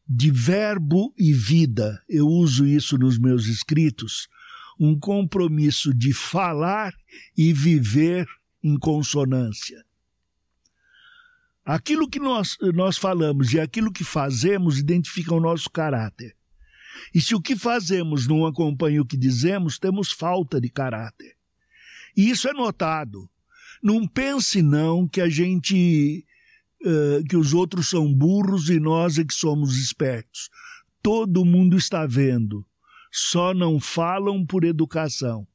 de 0.07 0.31
verbo 0.31 1.15
e 1.19 1.33
vida. 1.33 2.03
Eu 2.09 2.29
uso 2.29 2.67
isso 2.67 2.99
nos 2.99 3.19
meus 3.19 3.47
escritos. 3.47 4.29
Um 4.79 4.99
compromisso 4.99 5.95
de 5.95 6.13
falar 6.13 6.93
e 7.37 7.53
viver 7.53 8.27
em 8.63 8.79
consonância. 8.79 9.85
Aquilo 11.65 12.09
que 12.09 12.19
nós, 12.19 12.57
nós 12.75 12.97
falamos 12.99 13.53
e 13.53 13.61
aquilo 13.61 13.93
que 13.93 14.03
fazemos 14.03 14.79
identificam 14.79 15.39
o 15.39 15.41
nosso 15.41 15.71
caráter. 15.71 16.37
E 17.15 17.21
se 17.21 17.35
o 17.35 17.41
que 17.41 17.57
fazemos 17.57 18.27
não 18.27 18.45
acompanha 18.45 19.01
o 19.01 19.07
que 19.07 19.17
dizemos, 19.17 19.79
temos 19.79 20.11
falta 20.13 20.61
de 20.61 20.69
caráter. 20.69 21.37
E 22.17 22.31
isso 22.31 22.49
é 22.49 22.53
notado. 22.53 23.29
Não 23.83 24.07
pense 24.07 24.61
não 24.61 25.09
que 25.09 25.21
a 25.21 25.29
gente 25.29 26.25
uh, 26.85 27.25
que 27.29 27.37
os 27.37 27.55
outros 27.55 27.89
são 27.89 28.13
burros 28.13 28.69
e 28.69 28.79
nós 28.79 29.19
é 29.19 29.25
que 29.25 29.35
somos 29.35 29.77
espertos. 29.77 30.51
Todo 31.03 31.45
mundo 31.45 31.77
está 31.77 32.07
vendo. 32.07 32.67
Só 33.11 33.53
não 33.53 33.79
falam 33.79 34.45
por 34.45 34.65
educação. 34.65 35.47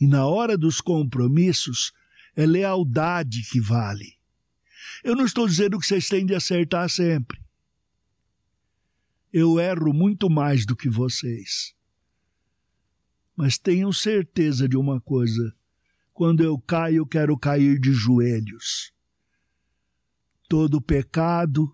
E 0.00 0.06
na 0.06 0.26
hora 0.26 0.56
dos 0.56 0.80
compromissos, 0.80 1.92
é 2.36 2.46
lealdade 2.46 3.42
que 3.50 3.60
vale. 3.60 4.17
Eu 5.02 5.14
não 5.14 5.24
estou 5.24 5.46
dizendo 5.46 5.78
que 5.78 5.86
vocês 5.86 6.08
têm 6.08 6.26
de 6.26 6.34
acertar 6.34 6.88
sempre. 6.88 7.40
Eu 9.32 9.58
erro 9.60 9.92
muito 9.92 10.28
mais 10.30 10.64
do 10.64 10.74
que 10.74 10.88
vocês. 10.88 11.74
Mas 13.36 13.58
tenham 13.58 13.92
certeza 13.92 14.68
de 14.68 14.76
uma 14.76 15.00
coisa: 15.00 15.54
quando 16.12 16.42
eu 16.42 16.58
caio, 16.58 17.06
quero 17.06 17.38
cair 17.38 17.78
de 17.78 17.92
joelhos. 17.92 18.92
Todo 20.48 20.80
pecado 20.80 21.70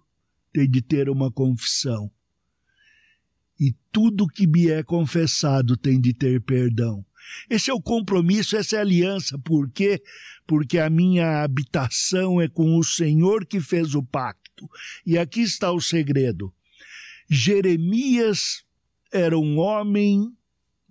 tem 0.53 0.69
de 0.69 0.83
ter 0.83 1.09
uma 1.09 1.31
confissão. 1.31 2.11
E 3.59 3.73
tudo 3.93 4.27
que 4.27 4.47
me 4.47 4.69
é 4.69 4.83
confessado 4.83 5.77
tem 5.77 6.01
de 6.01 6.13
ter 6.13 6.43
perdão. 6.43 7.07
Esse 7.49 7.71
é 7.71 7.75
o 7.75 7.81
compromisso, 7.81 8.57
essa 8.57 8.77
é 8.77 8.79
a 8.79 8.83
aliança. 8.83 9.39
Por 9.39 9.71
quê? 9.71 10.03
Porque 10.47 10.79
a 10.79 10.89
minha 10.91 11.43
habitação 11.43 12.41
é 12.41 12.49
com 12.49 12.79
o 12.79 12.85
Senhor 12.85 13.47
que 13.47 13.61
fez 13.61 13.95
o 13.95 14.03
pacto. 14.03 14.69
E 15.05 15.19
aqui 15.19 15.41
está 15.41 15.73
o 15.73 15.81
segredo. 15.81 16.53
Jeremias 17.29 18.65
era 19.13 19.39
um 19.39 19.59
homem 19.59 20.31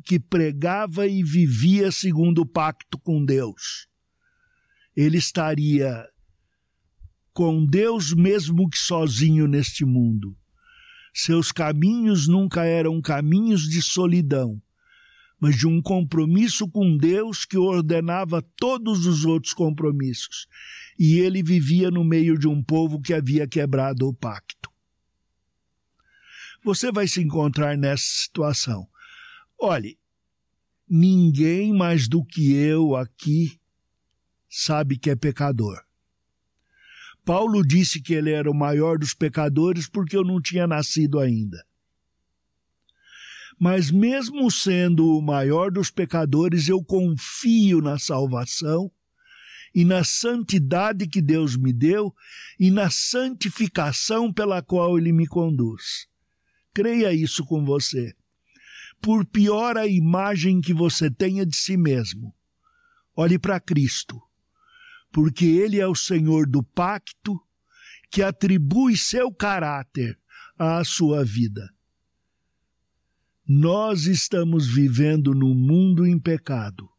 que 0.05 0.19
pregava 0.19 1.07
e 1.07 1.23
vivia 1.23 1.91
segundo 1.91 2.41
o 2.41 2.45
pacto 2.45 2.97
com 2.97 3.23
Deus. 3.23 3.87
Ele 4.95 5.17
estaria 5.17 6.07
com 7.33 7.65
Deus 7.65 8.13
mesmo 8.13 8.69
que 8.69 8.77
sozinho 8.77 9.47
neste 9.47 9.85
mundo. 9.85 10.37
Seus 11.13 11.51
caminhos 11.51 12.27
nunca 12.27 12.65
eram 12.65 13.01
caminhos 13.01 13.63
de 13.63 13.81
solidão, 13.81 14.61
mas 15.43 15.57
de 15.57 15.67
um 15.67 15.81
compromisso 15.81 16.69
com 16.69 16.95
Deus 16.95 17.43
que 17.43 17.57
ordenava 17.57 18.41
todos 18.55 19.05
os 19.05 19.25
outros 19.25 19.53
compromissos. 19.53 20.47
E 20.97 21.19
ele 21.19 21.43
vivia 21.43 21.91
no 21.91 22.01
meio 22.01 22.39
de 22.39 22.47
um 22.47 22.63
povo 22.63 23.01
que 23.01 23.13
havia 23.13 23.45
quebrado 23.45 24.07
o 24.07 24.13
pacto. 24.13 24.71
Você 26.63 26.93
vai 26.93 27.09
se 27.09 27.21
encontrar 27.21 27.77
nessa 27.77 28.05
situação. 28.05 28.87
Olhe, 29.59 29.99
ninguém 30.87 31.73
mais 31.73 32.07
do 32.07 32.23
que 32.23 32.53
eu 32.53 32.95
aqui 32.95 33.59
sabe 34.49 34.97
que 34.97 35.09
é 35.09 35.15
pecador. 35.17 35.83
Paulo 37.25 37.67
disse 37.67 38.01
que 38.01 38.13
ele 38.13 38.31
era 38.31 38.49
o 38.49 38.55
maior 38.55 38.97
dos 38.97 39.13
pecadores 39.13 39.89
porque 39.89 40.15
eu 40.15 40.23
não 40.23 40.41
tinha 40.41 40.65
nascido 40.65 41.19
ainda. 41.19 41.65
Mas, 43.59 43.91
mesmo 43.91 44.49
sendo 44.51 45.17
o 45.17 45.21
maior 45.21 45.71
dos 45.71 45.89
pecadores, 45.89 46.67
eu 46.67 46.83
confio 46.83 47.81
na 47.81 47.97
salvação 47.97 48.91
e 49.73 49.83
na 49.83 50.03
santidade 50.03 51.07
que 51.07 51.21
Deus 51.21 51.57
me 51.57 51.73
deu 51.73 52.13
e 52.59 52.69
na 52.69 52.89
santificação 52.89 54.31
pela 54.31 54.61
qual 54.61 54.97
Ele 54.97 55.11
me 55.11 55.25
conduz. 55.25 56.07
Creia 56.73 57.13
isso 57.13 57.43
com 57.45 57.63
você. 57.65 58.13
Por 59.01 59.25
pior 59.25 59.77
a 59.77 59.87
imagem 59.87 60.61
que 60.61 60.73
você 60.73 61.09
tenha 61.09 61.45
de 61.45 61.55
si 61.55 61.75
mesmo, 61.75 62.33
olhe 63.15 63.37
para 63.37 63.59
Cristo, 63.59 64.21
porque 65.11 65.45
Ele 65.45 65.79
é 65.79 65.87
o 65.87 65.95
Senhor 65.95 66.47
do 66.47 66.63
pacto 66.63 67.39
que 68.09 68.21
atribui 68.21 68.95
seu 68.95 69.33
caráter 69.33 70.17
à 70.57 70.83
sua 70.83 71.25
vida. 71.25 71.67
Nós 73.47 74.05
estamos 74.05 74.67
vivendo 74.67 75.33
num 75.33 75.53
mundo 75.53 76.05
em 76.05 76.17
pecado. 76.17 76.89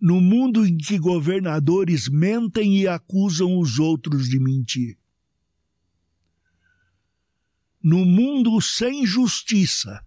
No 0.00 0.20
mundo 0.20 0.66
em 0.66 0.76
que 0.76 0.98
governadores 0.98 2.08
mentem 2.08 2.78
e 2.80 2.88
acusam 2.88 3.58
os 3.58 3.78
outros 3.78 4.28
de 4.28 4.38
mentir. 4.38 4.98
No 7.82 8.04
mundo 8.04 8.60
sem 8.62 9.06
justiça, 9.06 10.02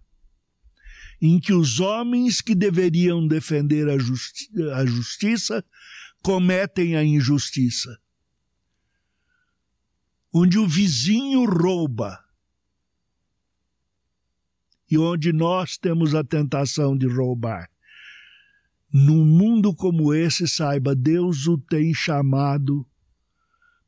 em 1.20 1.38
que 1.38 1.52
os 1.52 1.78
homens 1.78 2.40
que 2.40 2.54
deveriam 2.54 3.26
defender 3.26 3.88
a, 3.88 3.98
justi 3.98 4.48
a 4.72 4.84
justiça 4.84 5.64
cometem 6.22 6.96
a 6.96 7.04
injustiça. 7.04 7.98
Onde 10.32 10.58
o 10.58 10.66
vizinho 10.66 11.44
rouba 11.44 12.27
e 14.90 14.96
onde 14.96 15.32
nós 15.32 15.76
temos 15.76 16.14
a 16.14 16.24
tentação 16.24 16.96
de 16.96 17.06
roubar. 17.06 17.68
Num 18.92 19.24
mundo 19.24 19.74
como 19.74 20.14
esse, 20.14 20.48
saiba, 20.48 20.94
Deus 20.94 21.46
o 21.46 21.58
tem 21.58 21.92
chamado 21.92 22.86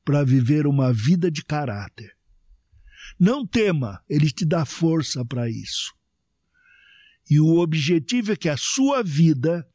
para 0.05 0.23
viver 0.25 0.67
uma 0.67 0.93
vida 0.93 1.31
de 1.31 1.43
caráter. 1.43 2.15
Não 3.19 3.47
tema, 3.47 4.03
Ele 4.09 4.31
te 4.31 4.45
dá 4.45 4.65
força 4.65 5.25
para 5.25 5.49
isso. 5.49 5.95
E 7.31 7.41
o 7.41 7.59
objetivo 7.59 8.33
é 8.33 8.37
que 8.37 8.49
a 8.49 8.57
sua 8.57 9.03
vida 9.03 9.67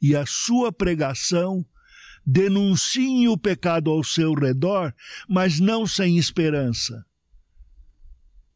e 0.00 0.16
a 0.16 0.26
sua 0.26 0.72
pregação 0.72 1.64
denunciem 2.26 3.28
o 3.28 3.38
pecado 3.38 3.90
ao 3.90 4.02
seu 4.02 4.32
redor, 4.34 4.92
mas 5.28 5.60
não 5.60 5.86
sem 5.86 6.18
esperança 6.18 7.04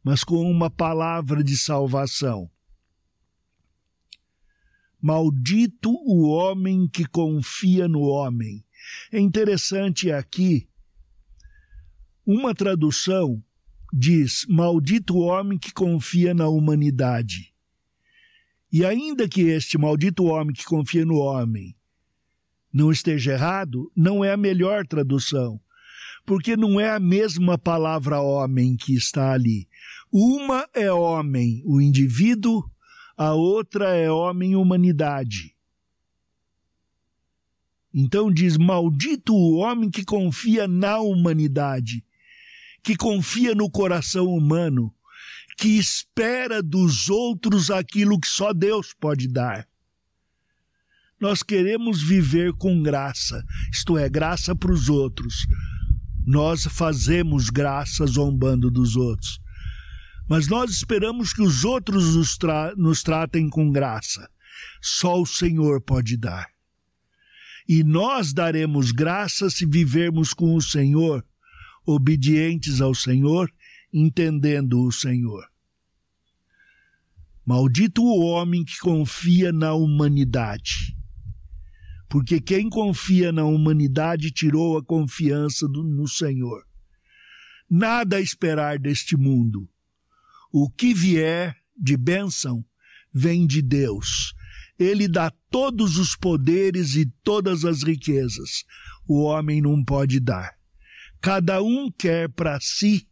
mas 0.03 0.25
com 0.25 0.51
uma 0.51 0.71
palavra 0.71 1.43
de 1.43 1.57
salvação. 1.57 2.51
Maldito 5.01 5.91
o 5.91 6.29
homem 6.29 6.89
que 6.89 7.07
confia 7.07 7.87
no 7.87 8.01
homem. 8.01 8.65
É 9.13 9.21
interessante 9.21 10.11
aqui, 10.11 10.69
uma 12.27 12.55
tradução 12.55 13.43
diz: 13.93 14.45
Maldito 14.49 15.17
o 15.17 15.21
homem 15.21 15.59
que 15.59 15.73
confia 15.73 16.35
na 16.35 16.49
humanidade. 16.49 17.55
E 18.71 18.85
ainda 18.85 19.29
que 19.29 19.43
este 19.43 19.79
maldito 19.79 20.25
homem 20.25 20.55
que 20.55 20.65
confia 20.65 21.05
no 21.05 21.17
homem 21.17 21.75
não 22.73 22.93
esteja 22.93 23.33
errado, 23.33 23.91
não 23.97 24.23
é 24.23 24.33
a 24.33 24.37
melhor 24.37 24.87
tradução, 24.87 25.59
porque 26.27 26.55
não 26.55 26.79
é 26.79 26.91
a 26.91 27.01
mesma 27.01 27.57
palavra 27.57 28.21
homem 28.21 28.77
que 28.77 28.95
está 28.95 29.33
ali. 29.33 29.68
Uma 30.11 30.67
é 30.73 30.91
homem, 30.91 31.63
o 31.67 31.83
indivíduo, 31.83 32.65
a 33.15 33.35
outra 33.35 33.95
é 33.95 34.11
homem 34.11 34.57
humanidade. 34.57 35.55
Então 37.93 38.33
diz: 38.33 38.57
Maldito 38.57 39.35
o 39.35 39.57
homem 39.57 39.91
que 39.91 40.05
confia 40.05 40.67
na 40.67 40.99
humanidade, 40.99 42.03
que 42.83 42.97
confia 42.97 43.55
no 43.55 43.71
coração 43.71 44.27
humano, 44.27 44.95
que 45.59 45.79
espera 45.79 46.63
dos 46.63 47.11
outros 47.11 47.71
aquilo 47.71 48.19
que 48.19 48.29
só 48.29 48.55
Deus 48.55 48.95
pode 48.99 49.29
dar. 49.29 49.69
Nós 51.21 51.43
queremos 51.43 52.01
viver 52.01 52.55
com 52.55 52.83
graça, 52.83 53.45
isto 53.71 53.99
é, 53.99 54.09
graça 54.09 54.55
para 54.55 54.73
os 54.73 54.89
outros. 54.89 55.47
Nós 56.25 56.65
fazemos 56.65 57.51
graça 57.51 58.07
zombando 58.07 58.71
dos 58.71 58.97
outros 58.97 59.41
mas 60.29 60.47
nós 60.47 60.71
esperamos 60.71 61.33
que 61.33 61.41
os 61.41 61.65
outros 61.65 62.15
nos, 62.15 62.37
tra 62.37 62.75
nos 62.77 63.03
tratem 63.03 63.49
com 63.49 63.73
graça. 63.73 64.31
Só 64.81 65.21
o 65.21 65.27
Senhor 65.27 65.81
pode 65.81 66.17
dar. 66.17 66.49
E 67.67 67.83
nós 67.83 68.33
daremos 68.33 68.93
graça 68.93 69.49
se 69.49 69.65
vivermos 69.65 70.35
com 70.35 70.55
o 70.55 70.61
Senhor, 70.61 71.25
obedientes 71.87 72.81
ao 72.81 72.95
Senhor, 72.95 73.51
entendendo 73.93 74.83
o 74.83 74.93
Senhor. 74.93 75.49
Maldito 77.45 78.03
o 78.03 78.21
homem 78.21 78.65
que 78.65 78.79
confia 78.79 79.51
na 79.51 79.73
humanidade. 79.73 80.95
Porque 82.07 82.41
quem 82.41 82.69
confia 82.69 83.33
na 83.33 83.45
humanidade 83.45 84.31
tirou 84.31 84.77
a 84.77 84.85
confiança 84.85 85.67
do, 85.67 85.83
no 85.83 86.07
Senhor. 86.07 86.67
Nada 87.71 88.17
a 88.17 88.21
esperar 88.21 88.79
deste 88.79 89.17
mundo 89.17 89.69
o 90.53 90.71
que 90.71 90.95
vier 90.95 91.57
de 91.77 91.97
bênção 91.97 92.65
vem 93.13 93.47
de 93.47 93.63
Deus. 93.63 94.35
Ele 94.79 95.09
dá 95.09 95.31
todos 95.51 95.97
os 95.97 96.15
poderes 96.15 96.95
e 96.95 97.07
todas 97.23 97.65
as 97.65 97.83
riquezas. 97.83 98.65
O 99.07 99.23
homem 99.23 99.61
não 99.61 99.85
pode 99.85 100.21
dar. 100.21 100.57
Cada 101.21 101.63
um 101.63 101.91
quer 101.91 102.29
para 102.29 102.61
si 102.61 103.09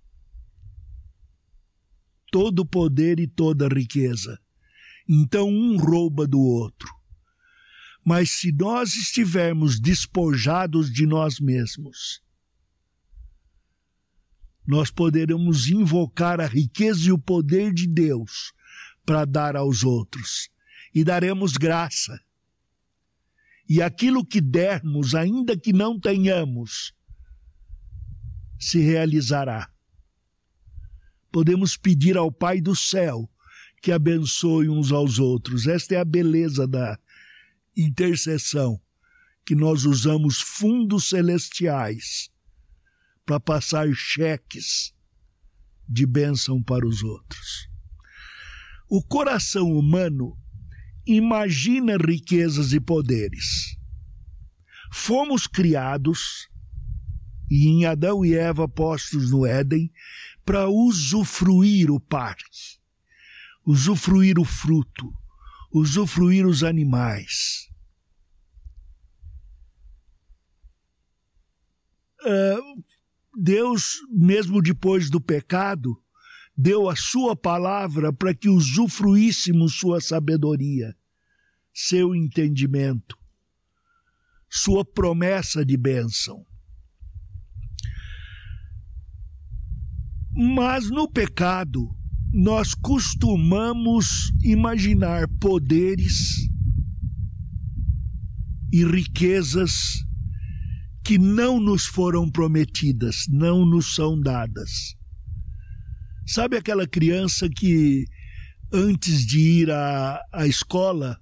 todo 2.30 2.60
o 2.60 2.66
poder 2.66 3.18
e 3.18 3.26
toda 3.26 3.66
a 3.66 3.68
riqueza. 3.68 4.38
Então 5.08 5.48
um 5.48 5.76
rouba 5.76 6.26
do 6.26 6.40
outro. 6.40 6.88
Mas 8.04 8.30
se 8.30 8.52
nós 8.52 8.94
estivermos 8.94 9.80
despojados 9.80 10.92
de 10.92 11.06
nós 11.06 11.40
mesmos, 11.40 12.22
nós 14.66 14.90
poderemos 14.90 15.68
invocar 15.68 16.40
a 16.40 16.46
riqueza 16.46 17.08
e 17.08 17.12
o 17.12 17.18
poder 17.18 17.72
de 17.72 17.86
Deus 17.86 18.52
para 19.04 19.24
dar 19.24 19.54
aos 19.54 19.84
outros. 19.84 20.50
E 20.92 21.04
daremos 21.04 21.52
graça. 21.52 22.18
E 23.68 23.80
aquilo 23.80 24.24
que 24.24 24.40
dermos, 24.40 25.14
ainda 25.14 25.56
que 25.56 25.72
não 25.72 25.98
tenhamos, 25.98 26.92
se 28.58 28.80
realizará. 28.80 29.70
Podemos 31.30 31.76
pedir 31.76 32.16
ao 32.16 32.32
Pai 32.32 32.60
do 32.60 32.74
céu 32.74 33.30
que 33.82 33.92
abençoe 33.92 34.68
uns 34.68 34.90
aos 34.90 35.18
outros. 35.18 35.66
Esta 35.66 35.94
é 35.94 35.98
a 35.98 36.04
beleza 36.04 36.66
da 36.66 36.98
intercessão, 37.76 38.80
que 39.44 39.54
nós 39.54 39.84
usamos 39.84 40.40
fundos 40.40 41.08
celestiais 41.08 42.30
para 43.26 43.40
passar 43.40 43.92
cheques 43.92 44.94
de 45.88 46.06
bênção 46.06 46.62
para 46.62 46.86
os 46.86 47.02
outros. 47.02 47.68
O 48.88 49.02
coração 49.02 49.72
humano 49.72 50.38
imagina 51.04 51.96
riquezas 51.96 52.72
e 52.72 52.80
poderes. 52.80 53.76
Fomos 54.92 55.48
criados, 55.48 56.48
e 57.50 57.68
em 57.68 57.84
Adão 57.84 58.24
e 58.24 58.34
Eva 58.34 58.68
postos 58.68 59.30
no 59.32 59.44
Éden, 59.44 59.92
para 60.44 60.68
usufruir 60.68 61.90
o 61.90 61.98
parque, 61.98 62.78
usufruir 63.64 64.38
o 64.38 64.44
fruto, 64.44 65.12
usufruir 65.72 66.46
os 66.46 66.62
animais. 66.62 67.68
Uh, 72.22 72.84
Deus, 73.38 74.00
mesmo 74.10 74.62
depois 74.62 75.10
do 75.10 75.20
pecado, 75.20 75.94
deu 76.56 76.88
a 76.88 76.96
sua 76.96 77.36
palavra 77.36 78.10
para 78.10 78.34
que 78.34 78.48
usufruíssemos 78.48 79.74
sua 79.74 80.00
sabedoria, 80.00 80.96
seu 81.74 82.14
entendimento, 82.14 83.14
sua 84.48 84.86
promessa 84.86 85.66
de 85.66 85.76
bênção. 85.76 86.46
Mas 90.34 90.88
no 90.88 91.06
pecado, 91.06 91.94
nós 92.32 92.72
costumamos 92.74 94.32
imaginar 94.42 95.28
poderes 95.38 96.48
e 98.72 98.82
riquezas 98.82 100.05
que 101.06 101.18
não 101.18 101.60
nos 101.60 101.86
foram 101.86 102.28
prometidas, 102.28 103.26
não 103.28 103.64
nos 103.64 103.94
são 103.94 104.20
dadas. 104.20 104.96
Sabe 106.26 106.56
aquela 106.56 106.84
criança 106.84 107.48
que, 107.48 108.04
antes 108.72 109.24
de 109.24 109.38
ir 109.38 109.70
à, 109.70 110.20
à 110.32 110.48
escola, 110.48 111.16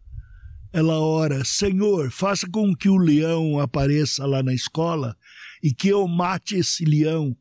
ela 0.73 0.99
ora: 0.99 1.45
Senhor, 1.45 2.11
faça 2.11 2.49
com 2.51 2.75
que 2.75 2.89
o 2.89 2.97
leão 2.97 3.61
apareça 3.61 4.25
lá 4.25 4.43
na 4.43 4.55
escola 4.55 5.15
e 5.63 5.75
que 5.75 5.89
eu 5.89 6.09
mate 6.09 6.57
esse 6.57 6.87
leão, 6.87 7.37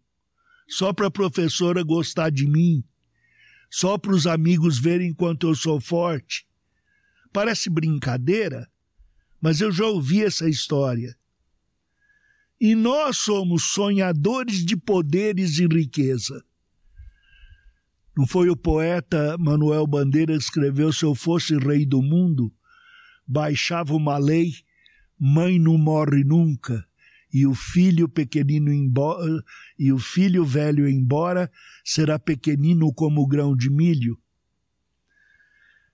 só 0.67 0.91
para 0.91 1.07
a 1.07 1.11
professora 1.11 1.81
gostar 1.81 2.29
de 2.29 2.45
mim, 2.45 2.83
só 3.71 3.97
para 3.97 4.11
os 4.11 4.27
amigos 4.27 4.77
verem 4.77 5.13
quanto 5.13 5.47
eu 5.47 5.55
sou 5.55 5.79
forte. 5.79 6.45
Parece 7.31 7.69
brincadeira, 7.69 8.69
mas 9.41 9.61
eu 9.61 9.71
já 9.71 9.85
ouvi 9.85 10.25
essa 10.25 10.49
história. 10.49 11.15
E 12.63 12.75
nós 12.75 13.17
somos 13.17 13.73
sonhadores 13.73 14.65
de 14.65 14.77
poderes 14.77 15.59
e 15.59 15.67
riqueza. 15.67 16.41
Não 18.15 18.25
foi 18.25 18.49
o 18.49 18.55
poeta 18.55 19.37
Manuel 19.37 19.85
Bandeira 19.85 20.31
que 20.31 20.41
escreveu: 20.41 20.93
Se 20.93 21.03
eu 21.03 21.13
fosse 21.13 21.57
rei 21.57 21.85
do 21.85 22.01
mundo, 22.01 22.53
baixava 23.27 23.93
uma 23.93 24.17
lei, 24.17 24.53
mãe 25.19 25.59
não 25.59 25.77
morre 25.77 26.23
nunca, 26.23 26.87
e 27.33 27.45
o 27.45 27.53
filho 27.53 28.07
pequenino 28.07 28.71
embora, 28.71 29.43
e 29.77 29.91
o 29.91 29.99
filho 29.99 30.45
velho 30.45 30.87
embora 30.87 31.51
será 31.83 32.17
pequenino 32.17 32.93
como 32.93 33.23
o 33.23 33.27
grão 33.27 33.57
de 33.57 33.69
milho. 33.69 34.17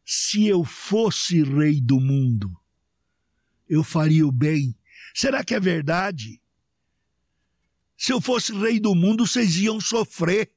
Se 0.05 0.45
eu 0.45 0.63
fosse 0.63 1.41
rei 1.41 1.81
do 1.81 1.99
mundo, 1.99 2.55
eu 3.67 3.83
faria 3.83 4.27
o 4.27 4.31
bem. 4.31 4.77
Será 5.15 5.43
que 5.43 5.55
é 5.55 5.59
verdade? 5.59 6.39
Se 7.99 8.13
eu 8.13 8.21
fosse 8.21 8.53
rei 8.53 8.79
do 8.79 8.95
mundo, 8.95 9.27
vocês 9.27 9.57
iam 9.57 9.81
sofrer, 9.81 10.49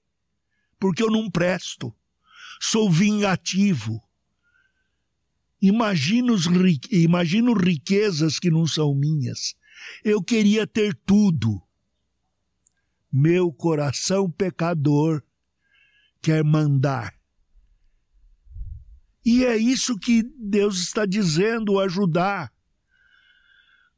porque 0.79 1.03
eu 1.03 1.11
não 1.11 1.29
presto. 1.29 1.93
Sou 2.61 2.89
vingativo. 2.89 4.01
Imagino, 5.61 6.35
os, 6.35 6.47
imagino 6.89 7.53
riquezas 7.53 8.39
que 8.39 8.49
não 8.49 8.65
são 8.65 8.95
minhas. 8.95 9.57
Eu 10.05 10.23
queria 10.23 10.69
ter 10.69 10.95
tudo. 11.05 11.61
Meu 13.13 13.53
coração 13.53 14.31
pecador 14.31 15.21
quer 16.23 16.45
mandar. 16.45 17.13
E 19.25 19.45
é 19.45 19.57
isso 19.57 19.99
que 19.99 20.23
Deus 20.39 20.81
está 20.81 21.05
dizendo, 21.05 21.81
ajudar. 21.81 22.53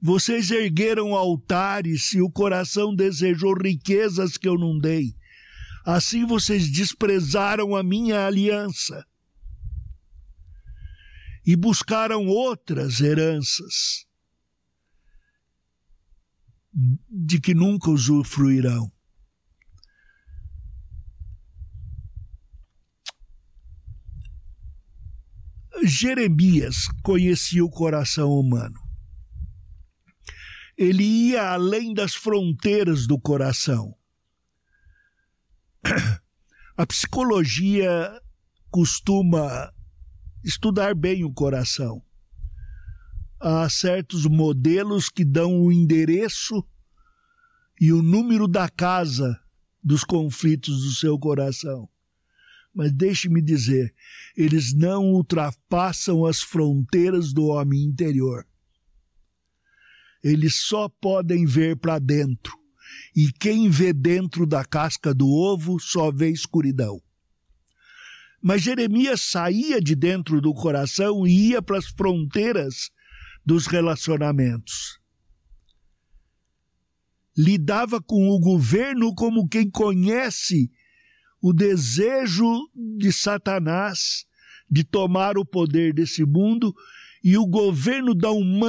Vocês 0.07 0.51
ergueram 0.51 1.15
altares 1.15 2.13
e 2.13 2.21
o 2.21 2.31
coração 2.31 2.95
desejou 2.95 3.55
riquezas 3.55 4.37
que 4.37 4.47
eu 4.47 4.59
não 4.59 4.79
dei. 4.79 5.15
Assim 5.87 6.27
vocês 6.27 6.71
desprezaram 6.71 7.75
a 7.75 7.83
minha 7.83 8.27
aliança. 8.27 9.03
e 11.47 11.55
buscaram 11.57 12.27
outras 12.27 13.01
heranças 13.01 14.07
de 17.11 17.39
que 17.39 17.55
nunca 17.55 17.91
usufruirão. 17.91 18.91
Jeremias 25.83 26.89
conhecia 27.03 27.63
o 27.63 27.71
coração 27.71 28.31
humano. 28.31 28.84
Ele 30.77 31.05
ia 31.05 31.53
além 31.53 31.95
das 31.95 32.15
fronteiras 32.15 33.07
do 33.07 33.19
coração. 33.19 33.95
A 36.77 36.85
psicologia 36.87 38.21
costuma 38.71 39.73
estudar 40.43 40.95
bem 40.95 41.25
o 41.25 41.33
coração. 41.33 42.03
Há 43.41 43.69
certos 43.69 44.27
modelos 44.27 45.09
que 45.09 45.25
dão 45.25 45.61
o 45.61 45.71
endereço 45.71 46.67
e 47.81 47.93
o 47.93 48.03
número 48.03 48.49
da 48.49 48.69
casa 48.69 49.41
dos 49.83 50.03
conflitos 50.03 50.83
do 50.83 50.91
seu 50.93 51.19
coração. 51.19 51.89
Mas 52.75 52.93
deixe-me 52.93 53.41
dizer, 53.41 53.95
eles 54.37 54.75
não 54.75 55.05
ultrapassam 55.13 56.27
as 56.27 56.43
fronteiras 56.43 57.33
do 57.33 57.47
homem 57.47 57.85
interior. 57.85 58.45
Eles 60.25 60.55
só 60.55 60.89
podem 60.89 61.45
ver 61.45 61.77
para 61.77 61.99
dentro. 61.99 62.59
E 63.15 63.31
quem 63.31 63.69
vê 63.69 63.93
dentro 63.93 64.47
da 64.47 64.65
casca 64.65 65.13
do 65.13 65.29
ovo 65.29 65.79
só 65.79 66.11
vê 66.11 66.31
escuridão. 66.31 66.99
Mas 68.43 68.63
Jeremias 68.63 69.21
saía 69.21 69.81
de 69.83 69.95
dentro 69.95 70.41
do 70.41 70.55
coração 70.55 71.27
e 71.27 71.51
ia 71.51 71.61
para 71.61 71.77
as 71.77 71.87
fronteiras 71.87 72.91
dos 73.45 73.67
relacionamentos. 73.67 74.99
Lidava 77.37 78.01
com 78.01 78.29
o 78.29 78.39
governo 78.39 79.15
como 79.15 79.49
quem 79.49 79.69
conhece 79.69 80.71
o 81.43 81.53
desejo 81.53 82.71
de 82.75 83.13
Satanás 83.13 84.25
de 84.71 84.85
tomar 84.85 85.37
o 85.37 85.45
poder 85.45 85.93
desse 85.93 86.25
mundo 86.25 86.75
e 87.25 87.39
o 87.39 87.47
governo 87.47 88.15
da 88.15 88.29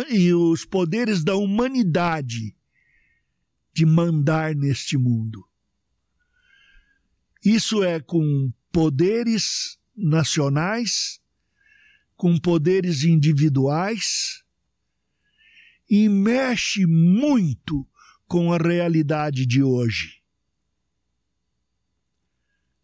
e 0.10 0.34
os 0.34 0.63
poderes 0.63 1.26
da 1.26 1.36
humanidade 1.36 2.56
de 3.74 3.86
mandar 3.86 4.56
neste 4.56 4.98
mundo. 4.98 5.46
Isso 7.44 7.84
é 7.84 8.00
com 8.00 8.54
poderes 8.72 9.78
nacionais, 9.94 11.20
com 12.15 12.39
poderes 12.39 13.04
individuais, 13.04 14.41
e 15.89 16.08
mexe 16.08 16.86
muito 16.86 17.86
com 18.26 18.54
a 18.54 18.58
realidade 18.58 19.46
de 19.46 19.62
hoje. 19.62 20.22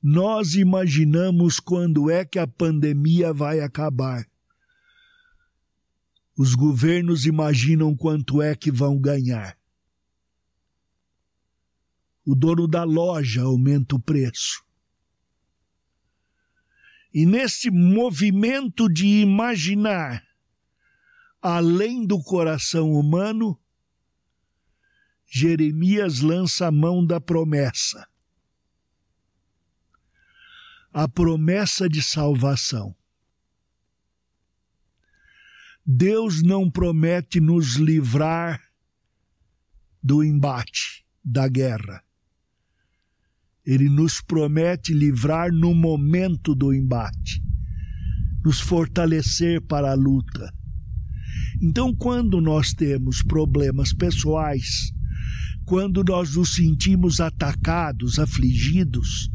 Nós 0.04 0.54
imaginamos 0.56 1.62
quando 1.62 2.10
é 2.10 2.26
que 2.26 2.38
a 2.38 2.46
pandemia 2.46 3.32
vai 3.32 3.62
acabar. 3.62 4.31
Os 6.42 6.56
governos 6.56 7.28
imaginam 7.28 7.96
quanto 7.96 8.42
é 8.42 8.56
que 8.56 8.72
vão 8.72 9.00
ganhar. 9.00 9.56
O 12.26 12.34
dono 12.34 12.68
da 12.68 12.84
loja 12.84 13.44
aumenta 13.44 13.96
o 13.96 14.00
preço. 14.00 14.66
E 17.14 17.28
nesse 17.28 17.70
movimento 17.70 18.92
de 18.92 19.06
imaginar 19.22 20.26
além 21.40 22.08
do 22.08 22.20
coração 22.24 22.92
humano, 22.92 23.56
Jeremias 25.28 26.22
lança 26.22 26.66
a 26.66 26.72
mão 26.72 27.06
da 27.06 27.22
promessa 27.22 28.10
a 30.92 31.08
promessa 31.08 31.88
de 31.88 32.02
salvação. 32.02 32.96
Deus 35.86 36.44
não 36.44 36.70
promete 36.70 37.40
nos 37.40 37.76
livrar 37.76 38.62
do 40.02 40.24
embate, 40.24 41.04
da 41.24 41.48
guerra. 41.48 42.04
Ele 43.66 43.90
nos 43.90 44.22
promete 44.22 44.94
livrar 44.94 45.52
no 45.52 45.74
momento 45.74 46.56
do 46.56 46.74
embate, 46.74 47.42
nos 48.44 48.60
fortalecer 48.60 49.62
para 49.62 49.92
a 49.92 49.96
luta. 49.96 50.52
Então, 51.62 51.96
quando 51.96 52.42
nós 52.42 52.74
temos 52.74 53.22
problemas 53.22 53.94
pessoais, 53.94 54.92
quando 55.66 56.04
nós 56.04 56.36
nos 56.36 56.56
sentimos 56.56 57.20
atacados, 57.20 58.20
afligidos, 58.20 59.30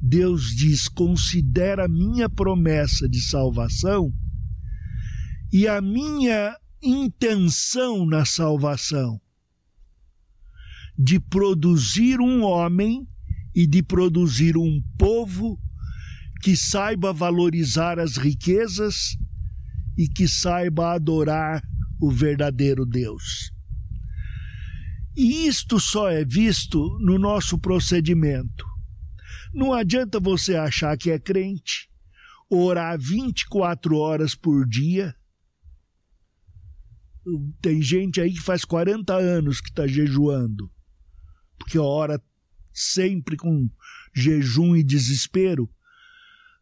Deus 0.00 0.54
diz: 0.56 0.88
considera 0.88 1.86
minha 1.86 2.28
promessa 2.28 3.08
de 3.08 3.20
salvação 3.20 4.12
e 5.52 5.66
a 5.66 5.80
minha 5.80 6.56
intenção 6.82 8.06
na 8.06 8.24
salvação 8.24 9.20
de 10.98 11.18
produzir 11.18 12.20
um 12.20 12.42
homem 12.42 13.06
e 13.54 13.66
de 13.66 13.82
produzir 13.82 14.56
um 14.56 14.82
povo 14.98 15.58
que 16.42 16.56
saiba 16.56 17.12
valorizar 17.12 17.98
as 17.98 18.16
riquezas 18.16 19.16
e 19.96 20.08
que 20.08 20.28
saiba 20.28 20.94
adorar 20.94 21.62
o 22.00 22.10
verdadeiro 22.10 22.86
Deus. 22.86 23.50
E 25.16 25.46
isto 25.46 25.78
só 25.80 26.08
é 26.08 26.24
visto 26.24 26.98
no 27.00 27.18
nosso 27.18 27.58
procedimento. 27.58 28.64
Não 29.52 29.72
adianta 29.72 30.20
você 30.20 30.54
achar 30.54 30.96
que 30.96 31.10
é 31.10 31.18
crente, 31.18 31.90
orar 32.48 32.98
24 32.98 33.96
horas 33.96 34.34
por 34.34 34.66
dia. 34.66 35.14
Tem 37.60 37.82
gente 37.82 38.20
aí 38.20 38.32
que 38.32 38.40
faz 38.40 38.64
40 38.64 39.14
anos 39.14 39.60
que 39.60 39.68
está 39.68 39.86
jejuando, 39.86 40.70
porque 41.58 41.78
ora 41.78 42.20
sempre 42.72 43.36
com 43.36 43.68
jejum 44.14 44.74
e 44.74 44.82
desespero. 44.82 45.70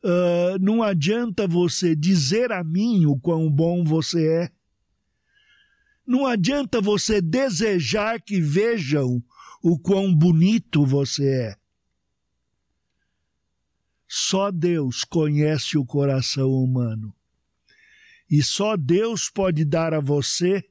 Uh, 0.03 0.59
não 0.61 0.83
adianta 0.83 1.47
você 1.47 1.95
dizer 1.95 2.53
a 2.53 2.63
mim 2.63 3.07
o 3.07 3.19
quão 3.19 3.51
bom 3.51 3.85
você 3.85 4.27
é. 4.45 4.51
Não 6.07 6.27
adianta 6.27 6.81
você 6.81 7.21
desejar 7.21 8.21
que 8.21 8.41
vejam 8.41 9.23
o 9.63 9.79
quão 9.79 10.15
bonito 10.15 10.87
você 10.87 11.29
é. 11.29 11.57
Só 14.07 14.51
Deus 14.51 15.05
conhece 15.05 15.77
o 15.77 15.85
coração 15.85 16.51
humano. 16.51 17.15
E 18.31 18.43
só 18.43 18.77
Deus 18.77 19.31
pode 19.31 19.65
dar 19.65 19.95
a 19.95 20.01
você 20.01 20.65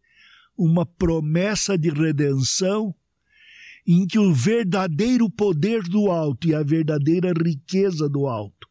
uma 0.57 0.85
promessa 0.85 1.77
de 1.77 1.89
redenção 1.89 2.93
em 3.85 4.05
que 4.05 4.19
o 4.19 4.33
verdadeiro 4.33 5.29
poder 5.29 5.83
do 5.83 6.11
alto 6.11 6.47
e 6.47 6.53
a 6.53 6.61
verdadeira 6.61 7.31
riqueza 7.31 8.09
do 8.09 8.27
alto 8.27 8.67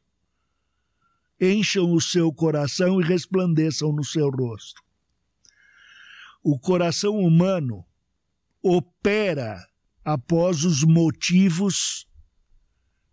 encham 1.41 1.93
o 1.93 2.01
seu 2.01 2.33
coração 2.33 3.01
e 3.01 3.05
resplandeçam 3.05 3.93
no 3.93 4.05
seu 4.05 4.29
rosto. 4.31 4.83
O 6.43 6.59
coração 6.59 7.19
humano 7.19 7.85
opera 8.63 9.67
após 10.05 10.65
os 10.65 10.83
motivos 10.85 12.07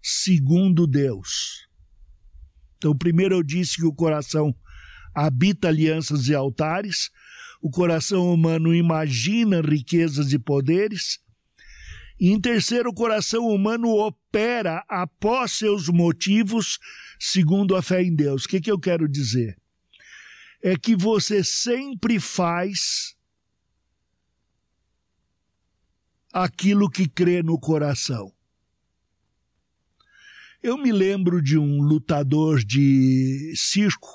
segundo 0.01 0.85
Deus. 0.85 1.67
Então, 2.77 2.95
primeiro 2.95 3.35
eu 3.35 3.43
disse 3.43 3.77
que 3.77 3.85
o 3.85 3.93
coração 3.93 4.53
habita 5.13 5.67
alianças 5.67 6.27
e 6.27 6.35
altares, 6.35 7.09
o 7.61 7.69
coração 7.69 8.33
humano 8.33 8.73
imagina 8.73 9.61
riquezas 9.61 10.33
e 10.33 10.39
poderes, 10.39 11.19
e 12.19 12.29
em 12.29 12.39
terceiro, 12.39 12.89
o 12.89 12.93
coração 12.93 13.47
humano 13.47 13.89
opera 13.89 14.85
após 14.87 15.51
seus 15.51 15.89
motivos, 15.89 16.79
segundo 17.19 17.75
a 17.75 17.81
fé 17.81 18.01
em 18.01 18.15
Deus. 18.15 18.45
O 18.45 18.47
que, 18.47 18.61
que 18.61 18.71
eu 18.71 18.79
quero 18.79 19.09
dizer? 19.09 19.59
É 20.61 20.77
que 20.77 20.95
você 20.95 21.43
sempre 21.43 22.19
faz 22.21 23.13
aquilo 26.31 26.89
que 26.89 27.09
crê 27.09 27.43
no 27.43 27.59
coração. 27.59 28.33
Eu 30.61 30.77
me 30.77 30.93
lembro 30.93 31.41
de 31.41 31.57
um 31.57 31.81
lutador 31.81 32.63
de 32.63 33.53
circo, 33.57 34.07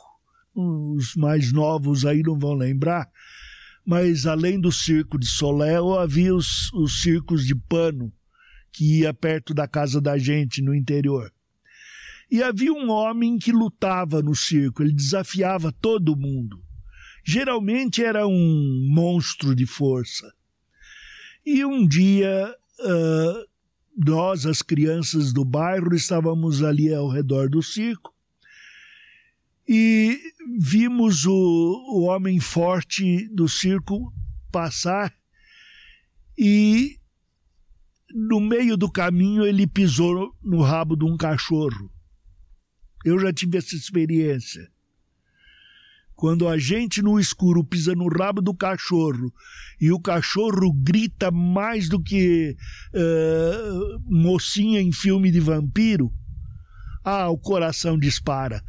os 0.59 1.15
mais 1.15 1.53
novos 1.53 2.05
aí 2.05 2.21
não 2.23 2.37
vão 2.37 2.55
lembrar, 2.55 3.09
mas 3.87 4.27
além 4.27 4.61
do 4.61 4.73
circo 4.73 5.17
de 5.19 5.27
Soléu, 5.27 5.97
havia 5.97 6.35
os, 6.35 6.73
os 6.73 7.01
circos 7.01 7.47
de 7.47 7.55
pano, 7.55 8.13
que 8.73 9.01
ia 9.01 9.15
perto 9.15 9.55
da 9.55 9.69
casa 9.69 10.01
da 10.01 10.19
gente 10.19 10.61
no 10.61 10.75
interior. 10.75 11.33
E 12.31 12.43
havia 12.43 12.73
um 12.73 12.91
homem 12.91 13.39
que 13.39 13.53
lutava 13.53 14.21
no 14.21 14.35
circo, 14.35 14.83
ele 14.83 14.93
desafiava 14.93 15.73
todo 15.73 16.17
mundo. 16.17 16.61
Geralmente 17.25 18.03
era 18.03 18.27
um 18.27 18.89
monstro 18.93 19.55
de 19.55 19.65
força. 19.65 20.31
E 21.47 21.65
um 21.65 21.87
dia, 21.87 22.55
uh, 22.81 23.49
nós, 23.97 24.45
as 24.45 24.61
crianças 24.61 25.33
do 25.33 25.45
bairro, 25.45 25.95
estávamos 25.95 26.63
ali 26.63 26.93
ao 26.93 27.09
redor 27.09 27.49
do 27.49 27.63
circo 27.63 28.18
e 29.69 30.19
vimos 30.59 31.27
o, 31.27 31.33
o 31.33 32.05
homem 32.05 32.41
forte 32.41 33.29
do 33.29 33.47
circo 33.47 34.11
passar 34.51 35.13
e 36.39 36.97
no 38.15 38.41
meio 38.41 38.77
do 38.77 38.91
caminho 38.91 39.45
ele 39.45 39.67
pisou 39.67 40.35
no 40.43 40.63
rabo 40.63 40.97
de 40.97 41.05
um 41.05 41.17
cachorro. 41.17 41.93
Eu 43.05 43.19
já 43.19 43.31
tive 43.31 43.59
essa 43.59 43.77
experiência. 43.77 44.67
Quando 46.15 46.49
a 46.49 46.59
gente 46.59 47.03
no 47.03 47.21
escuro 47.21 47.63
pisa 47.63 47.95
no 47.95 48.09
rabo 48.09 48.41
do 48.41 48.55
cachorro 48.55 49.33
e 49.81 49.93
o 49.93 50.01
cachorro 50.01 50.73
grita 50.73 51.31
mais 51.31 51.89
do 51.89 52.03
que 52.03 52.57
uh, 52.95 54.03
mocinha 54.07 54.81
em 54.81 54.91
filme 54.91 55.31
de 55.31 55.39
vampiro, 55.39 56.11
ah, 57.05 57.29
o 57.29 57.39
coração 57.39 57.99
dispara. 57.99 58.63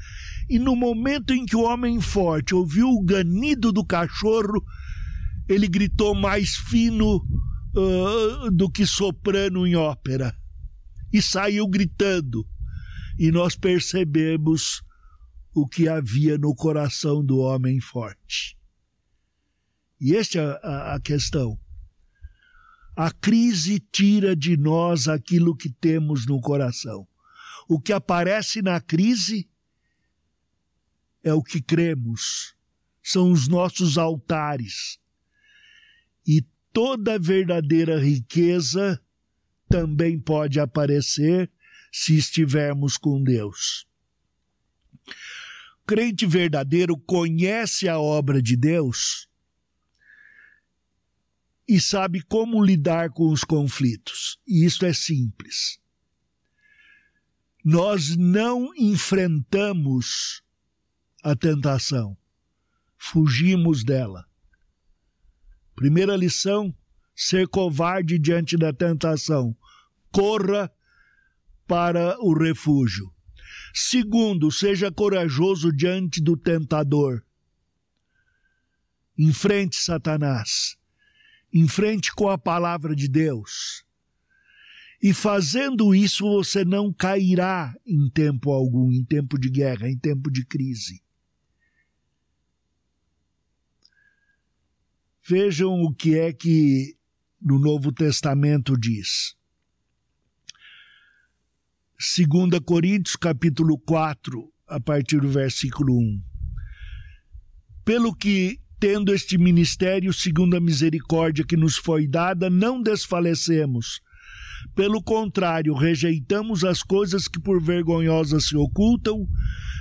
E 0.49 0.57
no 0.57 0.75
momento 0.75 1.33
em 1.33 1.45
que 1.45 1.55
o 1.55 1.61
homem 1.61 2.01
forte 2.01 2.55
ouviu 2.55 2.89
o 2.89 3.03
ganido 3.03 3.71
do 3.71 3.85
cachorro, 3.85 4.63
ele 5.47 5.67
gritou 5.67 6.15
mais 6.15 6.55
fino 6.55 7.17
uh, 7.17 8.51
do 8.51 8.69
que 8.69 8.85
soprano 8.85 9.67
em 9.67 9.75
ópera. 9.75 10.35
E 11.13 11.21
saiu 11.21 11.67
gritando. 11.67 12.45
E 13.17 13.31
nós 13.31 13.55
percebemos 13.55 14.81
o 15.53 15.67
que 15.67 15.87
havia 15.87 16.37
no 16.37 16.55
coração 16.55 17.23
do 17.23 17.39
homem 17.39 17.79
forte. 17.79 18.57
E 19.99 20.15
esta 20.15 20.39
é 20.39 20.59
a, 20.63 20.95
a 20.95 20.99
questão. 20.99 21.59
A 22.95 23.11
crise 23.11 23.79
tira 23.91 24.35
de 24.35 24.55
nós 24.55 25.07
aquilo 25.07 25.55
que 25.55 25.69
temos 25.69 26.25
no 26.25 26.39
coração. 26.39 27.07
O 27.67 27.79
que 27.79 27.93
aparece 27.93 28.61
na 28.61 28.79
crise 28.79 29.48
é 31.23 31.33
o 31.33 31.43
que 31.43 31.61
cremos, 31.61 32.55
são 33.03 33.31
os 33.31 33.47
nossos 33.47 33.97
altares. 33.97 34.99
E 36.25 36.45
toda 36.71 37.19
verdadeira 37.19 37.99
riqueza 37.99 39.01
também 39.67 40.19
pode 40.19 40.59
aparecer 40.59 41.51
se 41.91 42.17
estivermos 42.17 42.97
com 42.97 43.23
Deus 43.23 43.87
crente 45.89 46.23
verdadeiro 46.27 46.95
conhece 46.95 47.89
a 47.89 47.97
obra 47.97 48.43
de 48.43 48.55
Deus 48.55 49.27
e 51.67 51.81
sabe 51.81 52.21
como 52.21 52.63
lidar 52.63 53.09
com 53.09 53.31
os 53.31 53.43
conflitos. 53.43 54.39
E 54.47 54.63
isso 54.63 54.85
é 54.85 54.93
simples. 54.93 55.79
Nós 57.65 58.15
não 58.15 58.69
enfrentamos 58.75 60.43
a 61.23 61.35
tentação, 61.35 62.17
fugimos 62.97 63.83
dela. 63.83 64.25
Primeira 65.75 66.15
lição: 66.15 66.75
ser 67.15 67.47
covarde 67.47 68.17
diante 68.19 68.57
da 68.57 68.73
tentação. 68.73 69.55
Corra 70.11 70.71
para 71.67 72.17
o 72.19 72.33
refúgio. 72.33 73.13
Segundo, 73.73 74.51
seja 74.51 74.91
corajoso 74.91 75.71
diante 75.71 76.21
do 76.21 76.35
tentador. 76.35 77.23
Enfrente 79.17 79.75
Satanás. 79.75 80.77
Enfrente 81.53 82.13
com 82.13 82.29
a 82.29 82.37
palavra 82.37 82.95
de 82.95 83.07
Deus. 83.07 83.83
E 85.01 85.13
fazendo 85.13 85.95
isso, 85.95 86.25
você 86.25 86.65
não 86.65 86.91
cairá 86.91 87.73
em 87.85 88.09
tempo 88.09 88.51
algum, 88.51 88.91
em 88.91 89.03
tempo 89.03 89.39
de 89.39 89.49
guerra, 89.49 89.89
em 89.89 89.97
tempo 89.97 90.29
de 90.29 90.45
crise. 90.45 91.01
Vejam 95.29 95.83
o 95.83 95.93
que 95.93 96.17
é 96.17 96.33
que 96.33 96.95
no 97.39 97.59
Novo 97.59 97.91
Testamento 97.91 98.75
diz. 98.75 99.35
2 101.99 102.59
Coríntios 102.65 103.15
capítulo 103.15 103.77
4, 103.77 104.51
a 104.67 104.79
partir 104.79 105.21
do 105.21 105.29
versículo 105.29 105.93
1. 105.99 106.19
Pelo 107.85 108.15
que, 108.15 108.59
tendo 108.79 109.13
este 109.13 109.37
ministério 109.37 110.11
segundo 110.13 110.57
a 110.57 110.59
misericórdia 110.59 111.45
que 111.45 111.55
nos 111.55 111.77
foi 111.77 112.07
dada, 112.07 112.49
não 112.49 112.81
desfalecemos. 112.81 114.01
Pelo 114.73 114.99
contrário, 114.99 115.75
rejeitamos 115.75 116.63
as 116.63 116.81
coisas 116.81 117.27
que 117.27 117.39
por 117.39 117.61
vergonhosas 117.61 118.47
se 118.47 118.57
ocultam, 118.57 119.27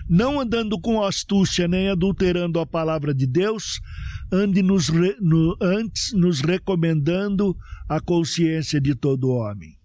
não 0.09 0.41
andando 0.41 0.81
com 0.81 1.03
astúcia 1.03 1.69
nem 1.69 1.89
adulterando 1.89 2.59
a 2.59 2.67
palavra 2.67 3.15
de 3.15 3.27
Deus, 3.27 3.81
ande 4.33 4.63
nos 4.63 4.89
no, 5.21 5.57
antes 5.61 6.13
nos 6.13 6.41
recomendando 6.41 7.57
a 7.89 8.01
consciência 8.01 8.81
de 8.81 8.95
todo 8.95 9.31
homem. 9.31 9.77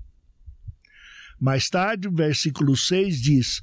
Mais 1.40 1.70
tarde, 1.70 2.08
versículo 2.10 2.78
6 2.78 3.22
diz: 3.22 3.62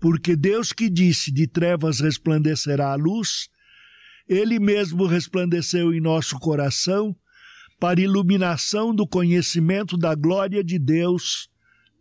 Porque 0.00 0.34
Deus 0.34 0.72
que 0.72 0.88
disse: 0.88 1.30
De 1.30 1.46
trevas 1.46 2.00
resplandecerá 2.00 2.92
a 2.92 2.96
luz, 2.96 3.48
Ele 4.26 4.58
mesmo 4.58 5.06
resplandeceu 5.06 5.92
em 5.92 6.00
nosso 6.00 6.38
coração 6.38 7.14
para 7.78 8.00
iluminação 8.00 8.94
do 8.94 9.06
conhecimento 9.06 9.96
da 9.96 10.14
glória 10.14 10.64
de 10.64 10.78
Deus 10.78 11.48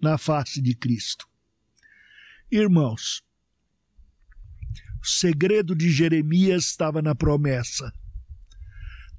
na 0.01 0.17
face 0.17 0.61
de 0.61 0.73
Cristo. 0.73 1.27
Irmãos, 2.51 3.21
segredo 5.09 5.75
de 5.75 5.89
Jeremias 5.89 6.65
estava 6.65 7.01
na 7.01 7.15
promessa 7.15 7.91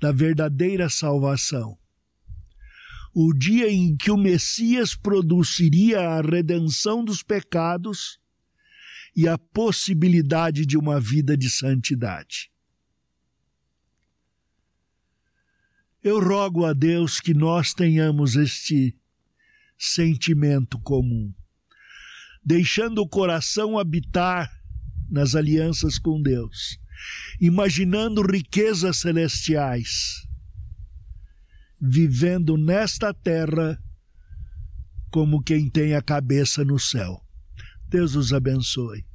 da 0.01 0.13
verdadeira 0.13 0.89
salvação 0.89 1.79
o 3.21 3.33
dia 3.33 3.69
em 3.69 3.97
que 3.97 4.11
o 4.11 4.17
Messias 4.17 4.95
produziria 4.95 6.01
a 6.01 6.21
redenção 6.21 7.05
dos 7.05 7.21
pecados 7.21 8.21
e 9.17 9.27
a 9.27 9.37
possibilidade 9.37 10.65
de 10.65 10.77
uma 10.77 11.01
vida 11.01 11.37
de 11.37 11.51
santidade. 11.51 12.51
Eu 16.01 16.21
rogo 16.21 16.65
a 16.65 16.73
Deus 16.73 17.19
que 17.19 17.35
nós 17.35 17.75
tenhamos 17.75 18.37
este 18.37 18.97
sentimento 19.77 20.79
comum, 20.79 21.35
deixando 22.45 23.03
o 23.03 23.09
coração 23.09 23.77
habitar 23.79 24.58
nas 25.09 25.35
alianças 25.35 25.99
com 25.99 26.21
Deus, 26.21 26.79
imaginando 27.41 28.23
riquezas 28.23 28.99
celestiais 28.99 30.29
vivendo 31.81 32.57
nesta 32.57 33.15
terra 33.15 33.79
como 35.11 35.43
quem 35.43 35.71
tem 35.71 35.95
a 35.95 36.03
cabeça 36.03 36.65
no 36.65 36.79
céu. 36.79 37.23
Deus 37.89 38.15
os 38.15 38.33
abençoe. 38.33 39.07